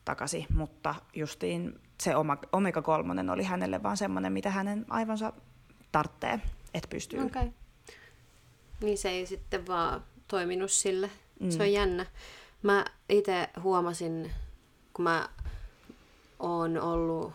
takaisin, 0.05 0.47
mutta 0.55 0.95
justiin 1.15 1.81
se 2.01 2.17
oma, 2.17 2.37
omega-3 2.53 3.33
oli 3.33 3.43
hänelle 3.43 3.83
vaan 3.83 3.97
semmoinen, 3.97 4.33
mitä 4.33 4.51
hänen 4.51 4.87
aivonsa 4.91 5.33
tarvitsee, 5.93 6.41
että 6.75 6.89
pystyy. 6.89 7.21
Okei. 7.21 7.43
Okay. 7.43 7.53
Niin 8.81 8.99
se 8.99 9.09
ei 9.11 9.27
sitten 9.27 9.67
vaan 9.67 10.05
toiminut 10.29 10.71
sille. 10.71 11.11
Mm. 11.41 11.51
Se 11.51 11.59
Mm. 11.59 11.63
on 11.63 11.73
jännä. 11.73 12.07
Mä 12.63 12.85
itse 13.09 13.49
huomasin, 13.63 14.33
kun 14.95 15.03
mä 15.03 15.29
oon 16.39 16.81
ollut 16.81 17.33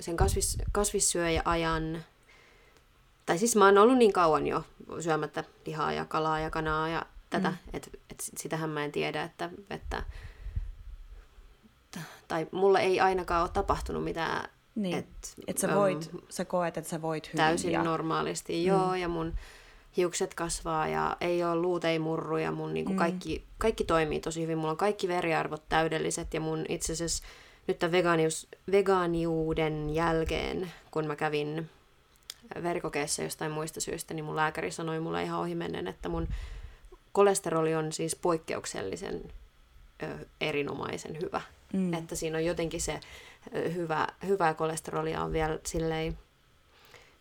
sen 0.00 0.16
kasvis, 0.16 0.58
kasvissyöjäajan, 0.72 2.04
tai 3.26 3.38
siis 3.38 3.56
mä 3.56 3.64
oon 3.64 3.78
ollut 3.78 3.98
niin 3.98 4.12
kauan 4.12 4.46
jo 4.46 4.64
syömättä 5.00 5.44
lihaa 5.66 5.92
ja 5.92 6.04
kalaa 6.04 6.40
ja 6.40 6.50
kanaa 6.50 6.88
ja 6.88 7.06
tätä, 7.30 7.50
mm. 7.50 7.56
että 7.72 7.90
et 8.10 8.20
sitähän 8.36 8.70
mä 8.70 8.84
en 8.84 8.92
tiedä, 8.92 9.22
että, 9.22 9.50
että 9.70 10.02
tai 12.28 12.46
mulle 12.52 12.80
ei 12.80 13.00
ainakaan 13.00 13.42
ole 13.42 13.50
tapahtunut 13.52 14.04
mitään, 14.04 14.48
Niin. 14.74 14.98
et, 14.98 15.06
Että 15.46 15.60
sä, 15.60 15.68
äm, 15.68 15.74
voit, 15.74 16.10
sä 16.28 16.44
koet, 16.44 16.76
että 16.78 16.90
sä 16.90 17.02
voit 17.02 17.26
hyvin. 17.26 17.36
täysin 17.36 17.72
ja, 17.72 17.82
normaalisti, 17.82 18.64
joo, 18.64 18.94
ja 18.94 19.08
mun 19.08 19.34
hiukset 19.96 20.34
kasvaa 20.34 20.88
ja 20.88 21.16
ei 21.20 21.44
ole 21.44 21.54
luut 21.54 21.84
ei 21.84 21.98
murru 21.98 22.36
ja 22.36 22.52
mun 22.52 22.74
niinku 22.74 22.92
Mm. 22.92 22.98
kaikki, 22.98 23.44
kaikki 23.58 23.84
toimii 23.84 24.20
tosi 24.20 24.42
hyvin. 24.42 24.58
Mulla 24.58 24.70
on 24.70 24.76
kaikki 24.76 25.08
veriarvot 25.08 25.62
täydelliset 25.68 26.34
ja 26.34 26.40
mun 26.40 26.64
itse 26.68 26.92
asiassa 26.92 27.24
nyt 27.66 27.78
tämän 27.78 27.92
vegaanius, 27.92 28.48
vegaaniuden 28.72 29.90
jälkeen, 29.94 30.72
kun 30.90 31.06
mä 31.06 31.16
kävin 31.16 31.70
verikokeessa 32.62 33.22
jostain 33.22 33.50
muista 33.52 33.80
syistä, 33.80 34.14
niin 34.14 34.24
mun 34.24 34.36
lääkäri 34.36 34.70
sanoi 34.70 35.00
mulle 35.00 35.22
ihan 35.22 35.40
ohimennen, 35.40 35.86
että 35.88 36.08
mun 36.08 36.28
kolesteroli 37.12 37.74
on 37.74 37.92
siis 37.92 38.16
poikkeuksellisen 38.16 39.22
ö, 40.02 40.06
erinomaisen 40.40 41.18
hyvä. 41.22 41.40
Mm, 41.72 41.94
Että 41.94 42.16
siinä 42.16 42.38
on 42.38 42.44
jotenkin 42.44 42.80
se 42.80 43.00
hyvä, 43.74 44.08
hyvää 44.26 44.54
kolesterolia 44.54 45.22
on 45.22 45.32
vielä 45.32 45.58
silleen, 45.66 46.18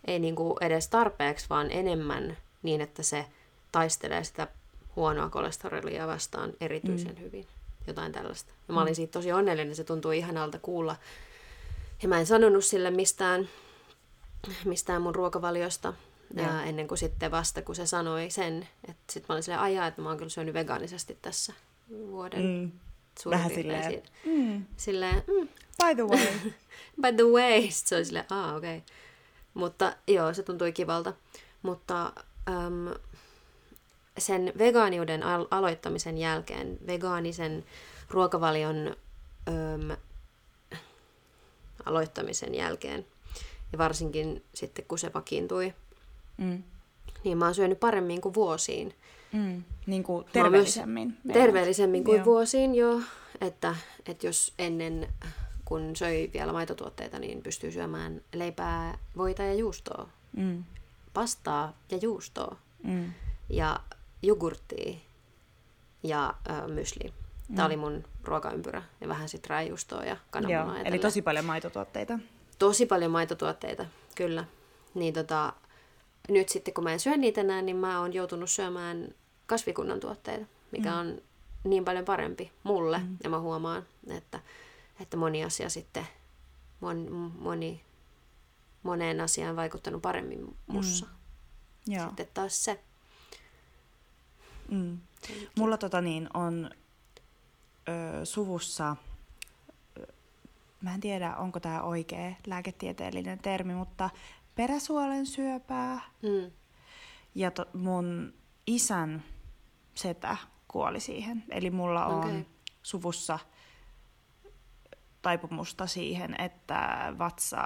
ei 0.05 0.19
niinku 0.19 0.57
edes 0.61 0.87
tarpeeksi, 0.87 1.45
vaan 1.49 1.71
enemmän 1.71 2.37
niin, 2.63 2.81
että 2.81 3.03
se 3.03 3.25
taistelee 3.71 4.23
sitä 4.23 4.47
huonoa 4.95 5.29
kolesterolia 5.29 6.07
vastaan 6.07 6.53
erityisen 6.61 7.15
mm. 7.15 7.21
hyvin. 7.21 7.47
Jotain 7.87 8.11
tällaista. 8.11 8.53
Ja 8.67 8.73
mä 8.73 8.81
olin 8.81 8.95
siitä 8.95 9.11
tosi 9.11 9.31
onnellinen, 9.31 9.75
se 9.75 9.83
tuntui 9.83 10.17
ihanalta 10.17 10.59
kuulla. 10.59 10.95
Ja 12.01 12.07
mä 12.07 12.19
en 12.19 12.25
sanonut 12.25 12.65
sille 12.65 12.91
mistään, 12.91 13.49
mistään 14.65 15.01
mun 15.01 15.15
ruokavaliosta, 15.15 15.93
ja 16.33 16.63
ennen 16.63 16.87
kuin 16.87 16.97
sitten 16.97 17.31
vasta, 17.31 17.61
kun 17.61 17.75
se 17.75 17.85
sanoi 17.85 18.29
sen, 18.29 18.67
että 18.89 19.13
sitten 19.13 19.25
mä 19.29 19.33
olin 19.33 19.43
silleen, 19.43 19.61
ajaa, 19.61 19.87
että 19.87 20.01
mä 20.01 20.09
oon 20.09 20.17
kyllä 20.17 20.29
syönyt 20.29 20.53
vegaanisesti 20.53 21.17
tässä 21.21 21.53
vuoden 21.89 22.43
mm, 22.43 22.71
suurin 23.19 23.37
vähän 23.39 23.51
silleen, 23.55 23.91
si- 23.91 24.03
mm, 24.25 24.65
silleen 24.77 25.15
mm, 25.27 25.47
by 25.83 25.95
the 25.95 26.03
way. 26.07 26.27
by 27.01 27.13
the 27.15 27.23
way, 27.23 27.61
sit 27.71 27.87
se 27.87 27.95
oli 27.95 28.05
silleen, 28.05 28.25
aa 28.29 28.55
okei. 28.55 28.77
Okay. 28.77 28.93
Mutta 29.53 29.95
joo, 30.07 30.33
se 30.33 30.43
tuntui 30.43 30.71
kivalta. 30.71 31.13
Mutta 31.61 32.13
äm, 32.49 32.93
sen 34.17 34.53
vegaaniuden 34.57 35.23
al- 35.23 35.47
aloittamisen 35.51 36.17
jälkeen, 36.17 36.77
vegaanisen 36.87 37.65
ruokavalion 38.09 38.95
äm, 39.47 39.97
aloittamisen 41.85 42.55
jälkeen, 42.55 43.05
ja 43.71 43.77
varsinkin 43.77 44.43
sitten 44.53 44.85
kun 44.85 44.99
se 44.99 45.11
vakiintui, 45.13 45.73
mm, 46.37 46.63
niin 47.23 47.37
mä 47.37 47.45
oon 47.45 47.55
syönyt 47.55 47.79
paremmin 47.79 48.21
kuin 48.21 48.33
vuosiin. 48.33 48.93
Mm, 49.31 49.63
niin 49.85 50.03
kuin 50.03 50.25
terveellisemmin. 50.33 51.17
Terveellisemmin 51.33 52.03
kuin 52.03 52.15
Joo. 52.17 52.25
vuosiin, 52.25 52.75
joo. 52.75 53.01
Että, 53.41 53.75
että 54.05 54.27
jos 54.27 54.53
ennen, 54.59 55.07
kun 55.65 55.95
söi 55.95 56.29
vielä 56.33 56.51
maitotuotteita, 56.53 57.19
niin 57.19 57.41
pystyy 57.43 57.71
syömään 57.71 58.21
leipää, 58.33 58.97
voita 59.17 59.43
ja 59.43 59.53
juustoa. 59.53 60.09
Mm, 60.37 60.63
Pastaa 61.13 61.77
ja 61.91 61.97
juustoa. 62.01 62.55
mm, 62.83 63.13
Ja 63.49 63.79
jogurttia 64.21 64.97
ja 66.03 66.33
äh, 66.49 66.67
mysli. 66.67 67.13
Tämä 67.47 67.61
Mm. 67.61 67.65
oli 67.65 67.77
mun 67.77 68.03
ruokaympyrä. 68.23 68.83
Ja 69.01 69.07
vähän 69.07 69.29
sit 69.29 69.47
rääjuustoa 69.47 70.03
ja 70.05 70.17
kananmunaa. 70.29 70.77
ja 70.77 70.83
eli 70.83 70.99
tosi 70.99 71.21
paljon 71.21 71.45
maitotuotteita. 71.45 72.19
tosi 72.59 72.85
paljon 72.85 73.11
maitotuotteita, 73.11 73.85
kyllä. 74.15 74.45
Niin 74.93 75.13
tota, 75.13 75.53
nyt 76.27 76.49
sitten 76.49 76.73
kun 76.73 76.83
mä 76.83 76.93
en 76.93 76.99
syö 76.99 77.17
niitä 77.17 77.41
enää, 77.41 77.61
niin 77.61 77.75
mä 77.77 77.99
oon 77.99 78.13
joutunut 78.13 78.49
syömään 78.49 79.07
kasvikunnan 79.45 79.99
tuotteita, 79.99 80.45
mikä 80.71 80.91
Mm. 80.91 80.97
on 80.99 81.21
niin 81.63 81.85
paljon 81.85 82.05
parempi 82.05 82.51
mulle. 82.63 82.97
Mm. 82.99 83.17
Ja 83.23 83.29
mä 83.29 83.39
huomaan, 83.39 83.83
että, 84.07 84.39
että 84.99 85.17
moni 85.17 85.43
asia 85.43 85.69
sitten, 85.69 86.07
mon, 86.79 87.31
moni, 87.39 87.81
moneen 88.83 89.21
asiaan 89.21 89.55
vaikuttanut 89.55 90.01
paremmin 90.01 90.55
mussa. 90.67 91.05
Mm. 91.05 91.93
Joo. 91.93 92.07
Sitten 92.07 92.27
taas 92.33 92.63
se. 92.65 92.79
Mm. 94.71 94.97
Mulla 95.57 95.77
tota 95.77 96.01
niin, 96.01 96.29
on 96.33 96.69
ö, 97.89 98.25
suvussa, 98.25 98.95
mä 100.81 100.93
en 100.93 101.01
tiedä 101.01 101.35
onko 101.35 101.59
tämä 101.59 101.81
oikea 101.81 102.31
lääketieteellinen 102.47 103.39
termi, 103.39 103.73
mutta 103.73 104.09
peräsuolen 104.57 105.25
syöpää. 105.25 106.01
Mm. 106.21 106.51
Ja 107.35 107.51
to, 107.51 107.65
mun 107.73 108.33
isän 108.67 109.23
setä 109.95 110.37
kuoli 110.67 110.99
siihen. 110.99 111.43
Eli 111.49 111.71
mulla 111.71 112.05
on 112.05 112.25
Okei. 112.25 112.45
suvussa 112.83 113.39
taipumusta 115.21 115.87
siihen, 115.87 116.41
että 116.41 117.13
vatsa, 117.17 117.63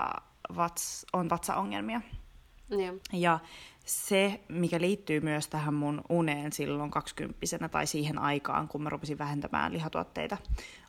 vats, 0.56 1.06
on 1.13 1.30
vatsaongelmia. 1.30 2.01
Joo. 2.69 2.95
Ja 3.13 3.39
se, 3.86 4.41
mikä 4.49 4.82
liittyy 4.82 5.19
myös 5.19 5.47
tähän 5.47 5.73
mun 5.73 6.01
uneen 6.10 6.51
silloin 6.51 6.91
kaksikymppisenä 6.91 7.69
tai 7.69 7.88
siihen 7.88 8.19
aikaan, 8.19 8.67
kun 8.67 8.84
mä 8.84 8.89
rupesin 8.89 9.17
vähentämään 9.17 9.73
lihatuotteita, 9.73 10.38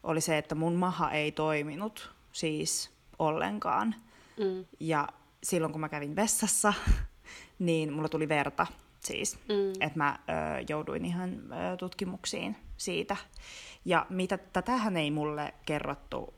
oli 0.02 0.20
se, 0.20 0.38
että 0.38 0.54
mun 0.54 0.74
maha 0.74 1.10
ei 1.10 1.32
toiminut 1.32 2.12
siis 2.32 2.90
ollenkaan. 3.18 3.94
Mm. 4.38 4.64
Ja 4.80 5.08
silloin 5.42 5.72
kun 5.72 5.80
mä 5.80 5.88
kävin 5.88 6.16
vessassa, 6.16 6.72
niin 7.58 7.92
mulla 7.92 8.08
tuli 8.08 8.28
verta 8.28 8.66
siis. 9.00 9.38
Mm. 9.48 9.70
Että 9.80 9.98
mä 9.98 10.18
ö, 10.28 10.32
jouduin 10.68 11.04
ihan 11.04 11.30
ö, 11.32 11.76
tutkimuksiin 11.76 12.56
siitä. 12.76 13.16
Ja 13.84 14.06
mitä, 14.10 14.38
tätähän 14.38 14.96
ei 14.96 15.10
mulle 15.10 15.54
kerrottu 15.66 16.34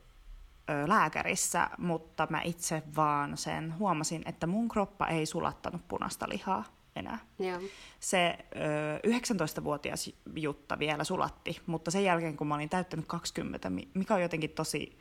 ö, 0.69 0.87
lääkärissä, 0.87 1.69
mutta 1.77 2.27
mä 2.29 2.41
itse 2.41 2.83
vaan 2.95 3.37
sen 3.37 3.77
huomasin, 3.79 4.23
että 4.25 4.47
mun 4.47 4.69
kroppa 4.69 5.07
ei 5.07 5.25
sulattanut 5.25 5.87
punaista 5.87 6.29
lihaa 6.29 6.63
enää. 6.95 7.19
Joo. 7.39 7.59
Se 7.99 8.37
ö, 8.55 9.07
19-vuotias 9.07 10.11
Jutta 10.35 10.79
vielä 10.79 11.03
sulatti, 11.03 11.61
mutta 11.65 11.91
sen 11.91 12.03
jälkeen 12.03 12.37
kun 12.37 12.47
mä 12.47 12.55
olin 12.55 12.69
täyttänyt 12.69 13.05
20, 13.07 13.71
mikä 13.93 14.15
on 14.15 14.21
jotenkin 14.21 14.49
tosi 14.49 14.97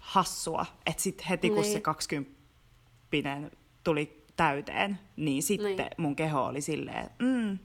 hassua, 0.00 0.66
että 0.86 1.02
sitten 1.02 1.26
heti 1.26 1.48
kun 1.48 1.62
niin. 1.62 1.72
se 1.72 1.80
20 1.80 2.37
tuli 3.84 4.24
täyteen, 4.36 4.98
niin 5.16 5.42
sitten 5.42 5.76
niin. 5.76 5.90
mun 5.96 6.16
keho 6.16 6.44
oli 6.44 6.60
silleen, 6.60 7.10
mm, 7.18 7.58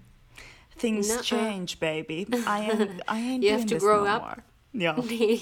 things 0.79 1.15
no, 1.15 1.21
change, 1.21 1.75
baby. 1.79 2.21
I, 2.37 2.71
am, 2.71 2.81
I 2.81 3.37
ain't 3.37 3.43
you 3.43 3.51
have 3.51 3.65
to 3.65 3.79
grow 3.79 4.07
no 4.07 4.15
up. 4.15 4.23
More. 4.23 4.43
Joo. 4.73 4.95
niin. 5.09 5.41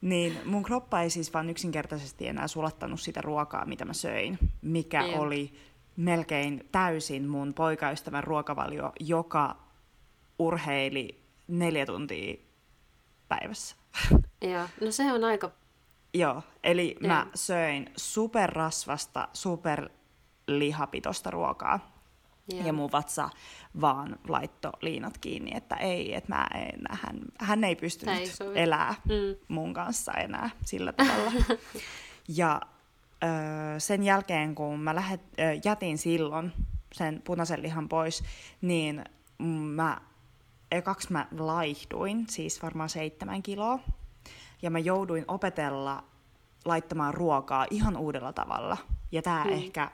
niin 0.00 0.38
mun 0.44 0.62
kroppa 0.62 1.02
ei 1.02 1.10
siis 1.10 1.34
vaan 1.34 1.50
yksinkertaisesti 1.50 2.26
enää 2.26 2.48
sulattanut 2.48 3.00
sitä 3.00 3.20
ruokaa, 3.20 3.64
mitä 3.64 3.84
mä 3.84 3.92
söin, 3.92 4.38
mikä 4.62 5.02
ei 5.02 5.14
oli 5.14 5.52
melkein 5.96 6.68
täysin 6.72 7.28
mun 7.28 7.54
poikaystävän 7.54 8.24
ruokavalio, 8.24 8.92
joka 9.00 9.56
urheili 10.38 11.20
neljä 11.48 11.86
tuntia 11.86 12.34
päivässä. 13.28 13.76
Joo, 14.52 14.68
no 14.80 14.90
se 14.90 15.12
on 15.12 15.24
aika... 15.24 15.50
Joo, 16.18 16.42
eli 16.64 16.96
Joo. 17.00 17.08
mä 17.08 17.26
söin 17.34 17.90
superrasvasta, 17.96 19.28
superlihapitosta 19.32 21.30
ruokaa. 21.30 21.98
Joo. 22.52 22.66
Ja 22.66 22.72
mun 22.72 22.92
vatsa 22.92 23.30
vaan 23.80 24.18
laitto 24.28 24.72
liinat 24.80 25.18
kiinni, 25.18 25.50
että 25.56 25.76
ei, 25.76 26.14
että 26.14 26.34
mä 26.34 26.46
en, 26.54 26.80
hän, 26.90 27.18
hän 27.38 27.64
ei 27.64 27.76
pystynyt 27.76 28.18
ei 28.18 28.30
elää 28.54 28.94
mm. 29.04 29.36
mun 29.48 29.74
kanssa 29.74 30.12
enää 30.12 30.50
sillä 30.64 30.92
tavalla. 30.92 31.32
ja 32.38 32.60
ö, 33.24 33.80
sen 33.80 34.02
jälkeen, 34.02 34.54
kun 34.54 34.80
mä 34.80 34.94
lähet, 34.94 35.20
ö, 35.20 35.42
jätin 35.64 35.98
silloin 35.98 36.52
sen 36.92 37.22
punaisen 37.24 37.62
lihan 37.62 37.88
pois, 37.88 38.24
niin 38.60 39.04
mä 39.74 40.00
ekaksi 40.70 41.12
mä 41.12 41.26
laihduin, 41.38 42.26
siis 42.28 42.62
varmaan 42.62 42.88
seitsemän 42.88 43.42
kiloa, 43.42 43.78
ja 44.62 44.70
mä 44.70 44.78
jouduin 44.78 45.24
opetella 45.28 46.04
laittamaan 46.64 47.14
ruokaa 47.14 47.66
ihan 47.70 47.96
uudella 47.96 48.32
tavalla. 48.32 48.76
Ja 49.12 49.22
tämä 49.22 49.44
mm. 49.44 49.50
ehkä 49.50 49.90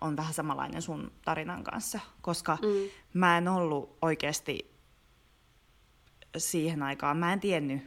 on 0.00 0.16
vähän 0.16 0.34
samanlainen 0.34 0.82
sun 0.82 1.12
tarinan 1.24 1.64
kanssa, 1.64 2.00
koska 2.20 2.58
mm. 2.62 2.68
mä 3.14 3.38
en 3.38 3.48
ollut 3.48 3.98
oikeasti 4.02 4.70
siihen 6.36 6.82
aikaan, 6.82 7.16
mä 7.16 7.32
en 7.32 7.40
tiennyt 7.40 7.82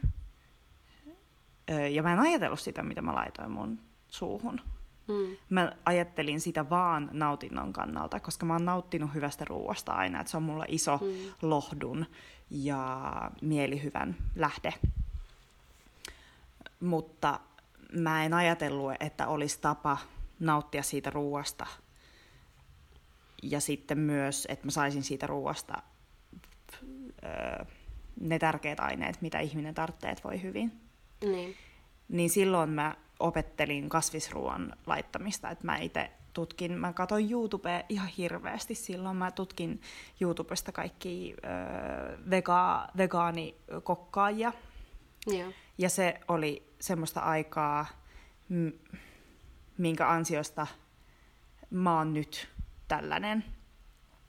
ja 1.92 2.02
mä 2.02 2.12
en 2.12 2.18
ajatellut 2.18 2.60
sitä, 2.60 2.82
mitä 2.82 3.02
mä 3.02 3.14
laitoin 3.14 3.50
mun 3.50 3.80
suuhun. 4.08 4.60
Mm. 5.08 5.36
Mä 5.50 5.72
ajattelin 5.84 6.40
sitä 6.40 6.70
vaan 6.70 7.10
nautinnon 7.12 7.72
kannalta, 7.72 8.20
koska 8.20 8.46
mä 8.46 8.52
oon 8.52 8.64
nauttinut 8.64 9.14
hyvästä 9.14 9.44
ruuasta 9.44 9.92
aina, 9.92 10.20
että 10.20 10.30
se 10.30 10.36
on 10.36 10.42
mulla 10.42 10.64
iso 10.68 10.96
mm. 11.02 11.48
lohdun 11.48 12.06
ja 12.50 13.12
mielihyvän 13.42 14.16
lähde. 14.34 14.74
Mutta 16.80 17.40
mä 17.92 18.24
en 18.24 18.34
ajatellut, 18.34 18.92
että 19.00 19.26
olisi 19.26 19.60
tapa 19.60 19.98
nauttia 20.40 20.82
siitä 20.82 21.10
ruuasta– 21.10 21.66
ja 23.50 23.60
sitten 23.60 23.98
myös, 23.98 24.46
että 24.50 24.66
mä 24.66 24.70
saisin 24.70 25.02
siitä 25.02 25.26
ruoasta 25.26 25.82
öö, 27.24 27.64
ne 28.20 28.38
tärkeät 28.38 28.80
aineet, 28.80 29.22
mitä 29.22 29.40
ihminen 29.40 29.74
tarvitsee, 29.74 30.14
voi 30.24 30.42
hyvin. 30.42 30.72
Niin. 31.24 31.54
niin 32.08 32.30
silloin 32.30 32.70
mä 32.70 32.94
opettelin 33.20 33.88
kasvisruoan 33.88 34.76
laittamista, 34.86 35.50
että 35.50 35.64
mä 35.64 35.76
itse 35.76 36.10
tutkin, 36.32 36.72
mä 36.72 36.92
katsoin 36.92 37.30
YouTubea 37.30 37.82
ihan 37.88 38.08
hirveästi 38.08 38.74
silloin, 38.74 39.16
mä 39.16 39.30
tutkin 39.30 39.80
YouTubesta 40.20 40.72
kaikki 40.72 41.34
öö, 41.44 42.18
vega, 42.30 42.88
vegaanikokkaajia. 42.96 44.52
Joo. 45.26 45.52
Ja 45.78 45.90
se 45.90 46.20
oli 46.28 46.74
semmoista 46.80 47.20
aikaa, 47.20 47.86
minkä 49.78 50.10
ansiosta 50.10 50.66
mä 51.70 51.96
oon 51.98 52.14
nyt 52.14 52.48
tällainen. 52.88 53.44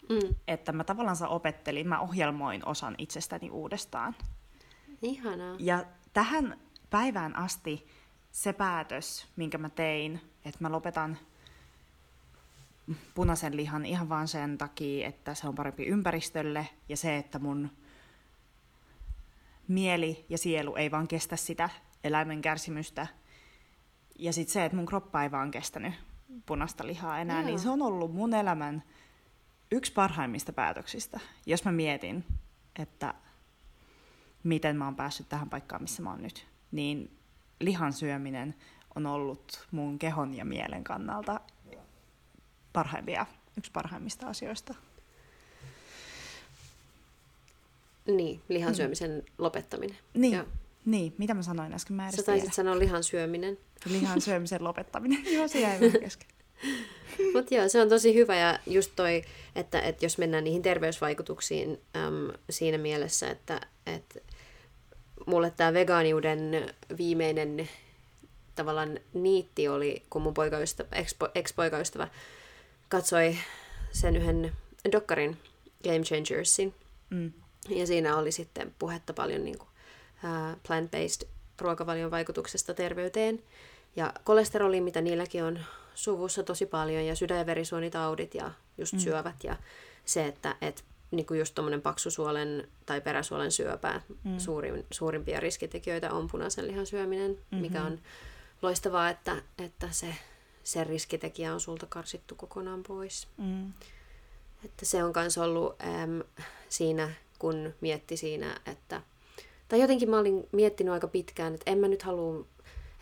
Mm. 0.09 0.35
Että 0.47 0.71
mä 0.71 0.83
tavallaan 0.83 1.27
opettelin, 1.27 1.87
mä 1.87 1.99
ohjelmoin 1.99 2.67
osan 2.67 2.95
itsestäni 2.97 3.49
uudestaan. 3.49 4.15
Ihanaa. 5.01 5.55
Ja 5.59 5.85
tähän 6.13 6.59
päivään 6.89 7.35
asti 7.35 7.87
se 8.31 8.53
päätös, 8.53 9.27
minkä 9.35 9.57
mä 9.57 9.69
tein, 9.69 10.21
että 10.45 10.59
mä 10.61 10.71
lopetan 10.71 11.17
punaisen 13.13 13.57
lihan 13.57 13.85
ihan 13.85 14.09
vaan 14.09 14.27
sen 14.27 14.57
takia, 14.57 15.07
että 15.07 15.33
se 15.33 15.47
on 15.47 15.55
parempi 15.55 15.85
ympäristölle 15.85 16.67
ja 16.89 16.97
se, 16.97 17.17
että 17.17 17.39
mun 17.39 17.69
mieli 19.67 20.25
ja 20.29 20.37
sielu 20.37 20.75
ei 20.75 20.91
vaan 20.91 21.07
kestä 21.07 21.35
sitä 21.35 21.69
eläimen 22.03 22.41
kärsimystä. 22.41 23.07
Ja 24.19 24.33
sitten 24.33 24.53
se, 24.53 24.65
että 24.65 24.75
mun 24.75 24.85
kroppa 24.85 25.23
ei 25.23 25.31
vaan 25.31 25.51
kestänyt 25.51 25.93
punaista 26.45 26.87
lihaa 26.87 27.19
enää, 27.19 27.39
Joo. 27.39 27.45
niin 27.45 27.59
se 27.59 27.69
on 27.69 27.81
ollut 27.81 28.13
mun 28.13 28.33
elämän 28.33 28.83
yksi 29.71 29.93
parhaimmista 29.93 30.53
päätöksistä. 30.53 31.19
Jos 31.45 31.65
mä 31.65 31.71
mietin, 31.71 32.25
että 32.79 33.13
miten 34.43 34.77
mä 34.77 34.85
oon 34.85 34.95
päässyt 34.95 35.29
tähän 35.29 35.49
paikkaan, 35.49 35.81
missä 35.81 36.03
mä 36.03 36.09
oon 36.09 36.23
nyt, 36.23 36.47
niin 36.71 37.17
lihan 37.59 37.93
syöminen 37.93 38.55
on 38.95 39.05
ollut 39.05 39.67
mun 39.71 39.99
kehon 39.99 40.33
ja 40.33 40.45
mielen 40.45 40.83
kannalta 40.83 41.41
parhaimpia, 42.73 43.25
yksi 43.57 43.71
parhaimmista 43.71 44.27
asioista. 44.27 44.75
Niin, 48.07 48.41
lihan 48.49 48.71
mm. 48.71 48.75
syömisen 48.75 49.11
mm. 49.11 49.23
lopettaminen. 49.37 49.97
Niin, 50.13 50.43
niin, 50.85 51.13
mitä 51.17 51.33
mä 51.33 51.41
sanoin 51.41 51.73
äsken? 51.73 51.95
Mä 51.95 52.11
Sä 52.11 52.23
taisit 52.23 52.43
tiedä. 52.43 52.55
sanoa 52.55 52.79
lihan 52.79 53.03
syöminen. 53.03 53.57
Lihan 53.85 54.21
syömisen 54.27 54.63
lopettaminen. 54.63 55.23
Joo, 55.35 55.47
se 55.47 55.59
jäi 55.59 55.79
kesken. 55.99 56.27
Mutta 57.33 57.55
joo, 57.55 57.69
se 57.69 57.81
on 57.81 57.89
tosi 57.89 58.13
hyvä 58.13 58.35
ja 58.35 58.59
just 58.67 58.91
toi, 58.95 59.23
että, 59.55 59.81
että 59.81 60.05
jos 60.05 60.17
mennään 60.17 60.43
niihin 60.43 60.61
terveysvaikutuksiin 60.61 61.81
äm, 61.95 62.31
siinä 62.49 62.77
mielessä, 62.77 63.29
että, 63.29 63.61
että 63.85 64.19
mulle 65.25 65.51
tämä 65.51 65.73
vegaaniuden 65.73 66.73
viimeinen 66.97 67.69
tavallaan 68.55 68.99
niitti 69.13 69.67
oli, 69.67 70.03
kun 70.09 70.21
mun 70.21 70.33
poikaystävä, 70.33 70.89
ex-poikaystävä 71.35 72.07
katsoi 72.89 73.37
sen 73.91 74.15
yhden 74.15 74.51
dokkarin 74.91 75.37
Game 75.83 75.99
Changersin. 75.99 76.73
Mm. 77.09 77.33
Ja 77.69 77.87
siinä 77.87 78.17
oli 78.17 78.31
sitten 78.31 78.75
puhetta 78.79 79.13
paljon 79.13 79.43
niin 79.43 79.57
kuin, 79.57 79.69
uh, 80.23 80.57
plant-based 80.63 81.27
ruokavalion 81.59 82.11
vaikutuksesta 82.11 82.73
terveyteen. 82.73 83.43
Ja 83.95 84.13
kolesteroli, 84.23 84.81
mitä 84.81 85.01
niilläkin 85.01 85.43
on 85.43 85.59
suvussa 85.95 86.43
tosi 86.43 86.65
paljon, 86.65 87.05
ja 87.05 87.15
sydän- 87.15 87.37
ja 87.37 87.45
verisuonitaudit 87.45 88.35
ja 88.35 88.51
just 88.77 88.93
mm. 88.93 88.99
syövät. 88.99 89.43
Ja 89.43 89.57
se, 90.05 90.25
että 90.25 90.55
et, 90.61 90.83
niin 91.11 91.25
kuin 91.25 91.39
just 91.39 91.55
tuommoinen 91.55 91.81
paksusuolen 91.81 92.67
tai 92.85 93.01
peräsuolen 93.01 93.51
syöpä, 93.51 94.01
mm. 94.23 94.39
suurin, 94.39 94.85
suurimpia 94.91 95.39
riskitekijöitä 95.39 96.13
on 96.13 96.27
punaisen 96.27 96.67
lihan 96.67 96.85
syöminen, 96.85 97.31
mm-hmm. 97.31 97.57
mikä 97.57 97.83
on 97.83 97.99
loistavaa, 98.61 99.09
että, 99.09 99.35
että 99.57 99.87
se, 99.91 100.15
se 100.63 100.83
riskitekijä 100.83 101.53
on 101.53 101.59
sulta 101.59 101.85
karsittu 101.89 102.35
kokonaan 102.35 102.83
pois. 102.83 103.27
Mm. 103.37 103.73
Että 104.65 104.85
se 104.85 105.03
on 105.03 105.13
myös 105.15 105.37
ollut 105.37 105.75
äm, 105.81 106.21
siinä, 106.69 107.11
kun 107.39 107.73
mietti 107.81 108.17
siinä, 108.17 108.59
että 108.65 109.01
tai 109.67 109.81
jotenkin 109.81 110.09
mä 110.09 110.19
olin 110.19 110.47
miettinyt 110.51 110.93
aika 110.93 111.07
pitkään, 111.07 111.53
että 111.53 111.71
en 111.71 111.77
mä 111.77 111.87
nyt 111.87 112.01
halua, 112.01 112.45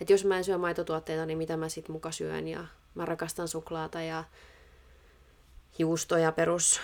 että 0.01 0.13
jos 0.13 0.25
mä 0.25 0.37
en 0.37 0.43
syö 0.43 0.57
maitotuotteita, 0.57 1.25
niin 1.25 1.37
mitä 1.37 1.57
mä 1.57 1.69
sit 1.69 1.89
muka 1.89 2.11
syön. 2.11 2.47
Ja 2.47 2.65
mä 2.95 3.05
rakastan 3.05 3.47
suklaata 3.47 4.01
ja 4.01 4.23
juustoja 5.79 6.31
perus 6.31 6.81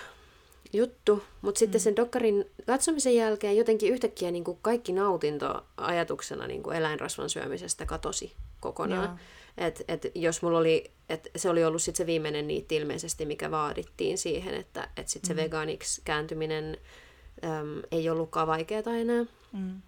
juttu. 0.72 1.22
Mutta 1.42 1.58
sitten 1.58 1.80
mm. 1.80 1.82
sen 1.82 1.96
dokkarin 1.96 2.50
katsomisen 2.66 3.14
jälkeen 3.16 3.56
jotenkin 3.56 3.92
yhtäkkiä 3.92 4.30
niin 4.30 4.44
kuin 4.44 4.58
kaikki 4.62 4.92
nautinto 4.92 5.66
ajatuksena 5.76 6.46
niin 6.46 6.62
kuin 6.62 6.76
eläinrasvan 6.76 7.30
syömisestä 7.30 7.86
katosi 7.86 8.32
kokonaan. 8.60 9.20
Et, 9.58 9.84
et 9.88 10.06
jos 10.14 10.42
mulla 10.42 10.58
oli, 10.58 10.90
et 11.08 11.30
se 11.36 11.50
oli 11.50 11.64
ollut 11.64 11.82
sit 11.82 11.96
se 11.96 12.06
viimeinen 12.06 12.48
niitti 12.48 12.76
ilmeisesti, 12.76 13.26
mikä 13.26 13.50
vaadittiin 13.50 14.18
siihen, 14.18 14.54
että 14.54 14.88
et 14.96 15.08
sit 15.08 15.24
se 15.24 15.32
mm. 15.32 15.36
vegaaniksi 15.36 16.00
kääntyminen 16.04 16.78
äm, 17.44 17.82
ei 17.90 18.10
ollutkaan 18.10 18.46
vaikeaa 18.46 18.96
enää. 19.00 19.24
Mm. 19.52 19.82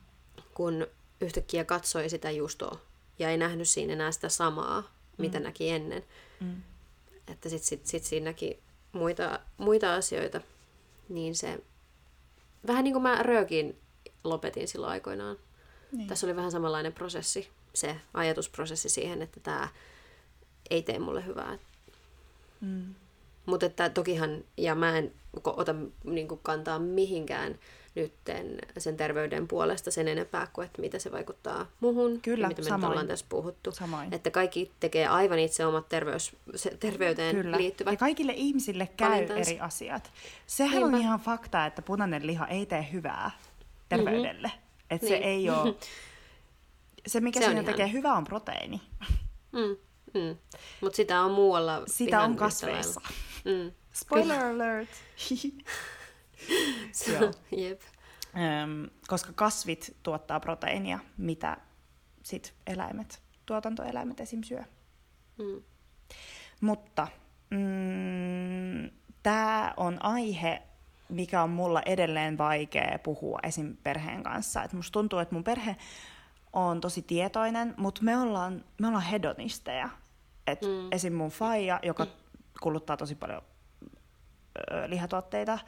Kun 0.54 0.86
yhtäkkiä 1.20 1.64
katsoi 1.64 2.08
sitä 2.08 2.30
juustoa 2.30 2.78
ja 3.18 3.30
ei 3.30 3.36
nähnyt 3.36 3.68
siinä 3.68 3.92
enää 3.92 4.12
sitä 4.12 4.28
samaa, 4.28 4.94
mitä 5.18 5.38
mm. 5.38 5.44
näki 5.44 5.70
ennen. 5.70 6.04
Mm. 6.40 6.62
Että 7.28 7.48
sitten 7.48 7.68
sit, 7.68 7.86
sit 7.86 8.04
siinä 8.04 8.24
näki 8.24 8.62
muita, 8.92 9.40
muita 9.58 9.94
asioita, 9.94 10.40
niin 11.08 11.34
se... 11.34 11.60
Vähän 12.66 12.84
niin 12.84 12.94
kuin 12.94 13.02
mä 13.02 13.22
röökin 13.22 13.78
lopetin 14.24 14.68
silloin 14.68 14.92
aikoinaan. 14.92 15.36
Niin. 15.92 16.08
Tässä 16.08 16.26
oli 16.26 16.36
vähän 16.36 16.50
samanlainen 16.50 16.92
prosessi, 16.92 17.48
se 17.74 17.96
ajatusprosessi 18.14 18.88
siihen, 18.88 19.22
että 19.22 19.40
tämä 19.40 19.68
ei 20.70 20.82
tee 20.82 20.98
mulle 20.98 21.26
hyvää. 21.26 21.58
Mm. 22.60 22.94
Mutta 23.46 23.66
että 23.66 23.90
tokihan, 23.90 24.44
ja 24.56 24.74
mä 24.74 24.98
en 24.98 25.12
ota 25.44 25.74
niin 26.04 26.28
kantaa 26.42 26.78
mihinkään 26.78 27.58
nytten 27.94 28.58
sen 28.78 28.96
terveyden 28.96 29.48
puolesta 29.48 29.90
sen 29.90 30.08
enempää 30.08 30.46
kuin, 30.52 30.64
että 30.66 30.80
mitä 30.80 30.98
se 30.98 31.12
vaikuttaa 31.12 31.66
muhun. 31.80 32.20
Kyllä, 32.20 32.48
mitä 32.48 32.62
me 32.62 32.68
samoin. 32.68 32.80
nyt 32.80 32.90
ollaan 32.90 33.06
tässä 33.06 33.26
puhuttu. 33.28 33.72
Samoin. 33.72 34.14
Että 34.14 34.30
kaikki 34.30 34.70
tekee 34.80 35.06
aivan 35.06 35.38
itse 35.38 35.66
omat 35.66 35.88
terveys, 35.88 36.36
se, 36.54 36.76
terveyteen 36.80 37.36
Kyllä. 37.36 37.56
liittyvät. 37.56 37.92
Ja 37.92 37.96
kaikille 37.98 38.32
ihmisille 38.36 38.88
käy 38.96 39.10
valintansa. 39.10 39.50
eri 39.50 39.60
asiat. 39.60 40.12
Sehän 40.46 40.72
Niinpä. 40.82 40.96
on 40.96 41.02
ihan 41.02 41.20
fakta, 41.20 41.66
että 41.66 41.82
punainen 41.82 42.26
liha 42.26 42.46
ei 42.46 42.66
tee 42.66 42.88
hyvää 42.92 43.30
terveydelle. 43.88 44.48
Mm-hmm. 44.48 44.86
Että 44.90 45.06
Niin. 45.06 45.18
se 45.18 45.24
ei 45.28 45.50
ole... 45.50 45.74
Se, 47.06 47.20
mikä 47.20 47.40
Se 47.40 47.44
siinä 47.46 47.60
ihan- 47.60 47.72
tekee 47.72 47.92
hyvää, 47.92 48.12
on 48.12 48.24
proteiini. 48.24 48.80
Mm, 49.52 49.76
mm. 50.20 50.36
Mutta 50.80 50.96
sitä 50.96 51.20
on 51.20 51.30
muualla 51.30 51.82
Sitä 51.86 52.22
on 52.22 52.36
kasveissa. 52.36 53.00
lailla. 53.04 53.16
Mm. 53.44 53.72
Spoiler 53.92 54.44
alert! 54.44 54.88
Joo. 57.12 57.30
Jep. 57.62 57.80
Öm, 58.62 58.90
koska 59.06 59.32
kasvit 59.34 59.96
tuottaa 60.02 60.40
proteiinia, 60.40 60.98
mitä 61.18 61.56
sit 62.22 62.54
eläimet, 62.66 63.22
tuotantoeläimet 63.46 64.20
esim. 64.20 64.42
syö. 64.42 64.62
Mm. 65.38 65.62
Mutta 66.60 67.08
mm, 67.50 68.90
tämä 69.22 69.74
on 69.76 70.04
aihe, 70.04 70.62
mikä 71.08 71.42
on 71.42 71.50
mulla 71.50 71.82
edelleen 71.86 72.38
vaikea 72.38 72.98
puhua 73.02 73.38
esim. 73.42 73.76
perheen 73.82 74.22
kanssa. 74.22 74.62
Et 74.62 74.72
musta 74.72 74.92
tuntuu, 74.92 75.18
että 75.18 75.34
mun 75.34 75.44
perhe 75.44 75.76
on 76.52 76.80
tosi 76.80 77.02
tietoinen, 77.02 77.74
mutta 77.76 78.02
me 78.02 78.18
ollaan, 78.18 78.64
me 78.80 78.86
ollaan 78.86 79.04
hedonisteja. 79.04 79.88
Et 80.46 80.62
mm. 80.62 80.92
Esim. 80.92 81.12
mun 81.12 81.30
faija, 81.30 81.80
joka 81.82 82.06
kuluttaa 82.60 82.96
tosi 82.96 83.14
paljon 83.14 83.42
ö, 84.56 84.90
lihatuotteita, 84.90 85.58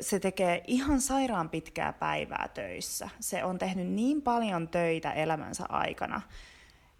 se 0.00 0.20
tekee 0.20 0.62
ihan 0.66 1.00
sairaan 1.00 1.50
pitkää 1.50 1.92
päivää 1.92 2.48
töissä. 2.54 3.08
Se 3.20 3.44
on 3.44 3.58
tehnyt 3.58 3.86
niin 3.86 4.22
paljon 4.22 4.68
töitä 4.68 5.12
elämänsä 5.12 5.64
aikana, 5.68 6.20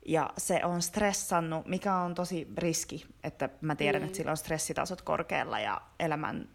ja 0.06 0.30
se 0.38 0.64
on 0.64 0.82
stressannut, 0.82 1.66
mikä 1.66 1.96
on 1.96 2.14
tosi 2.14 2.48
riski, 2.56 3.06
että 3.24 3.48
mä 3.60 3.76
tiedän, 3.76 4.02
mm. 4.02 4.06
että 4.06 4.16
sillä 4.16 4.30
on 4.30 4.36
stressitasot 4.36 5.02
korkealla 5.02 5.60
ja 5.60 5.80
elämän 6.00 6.48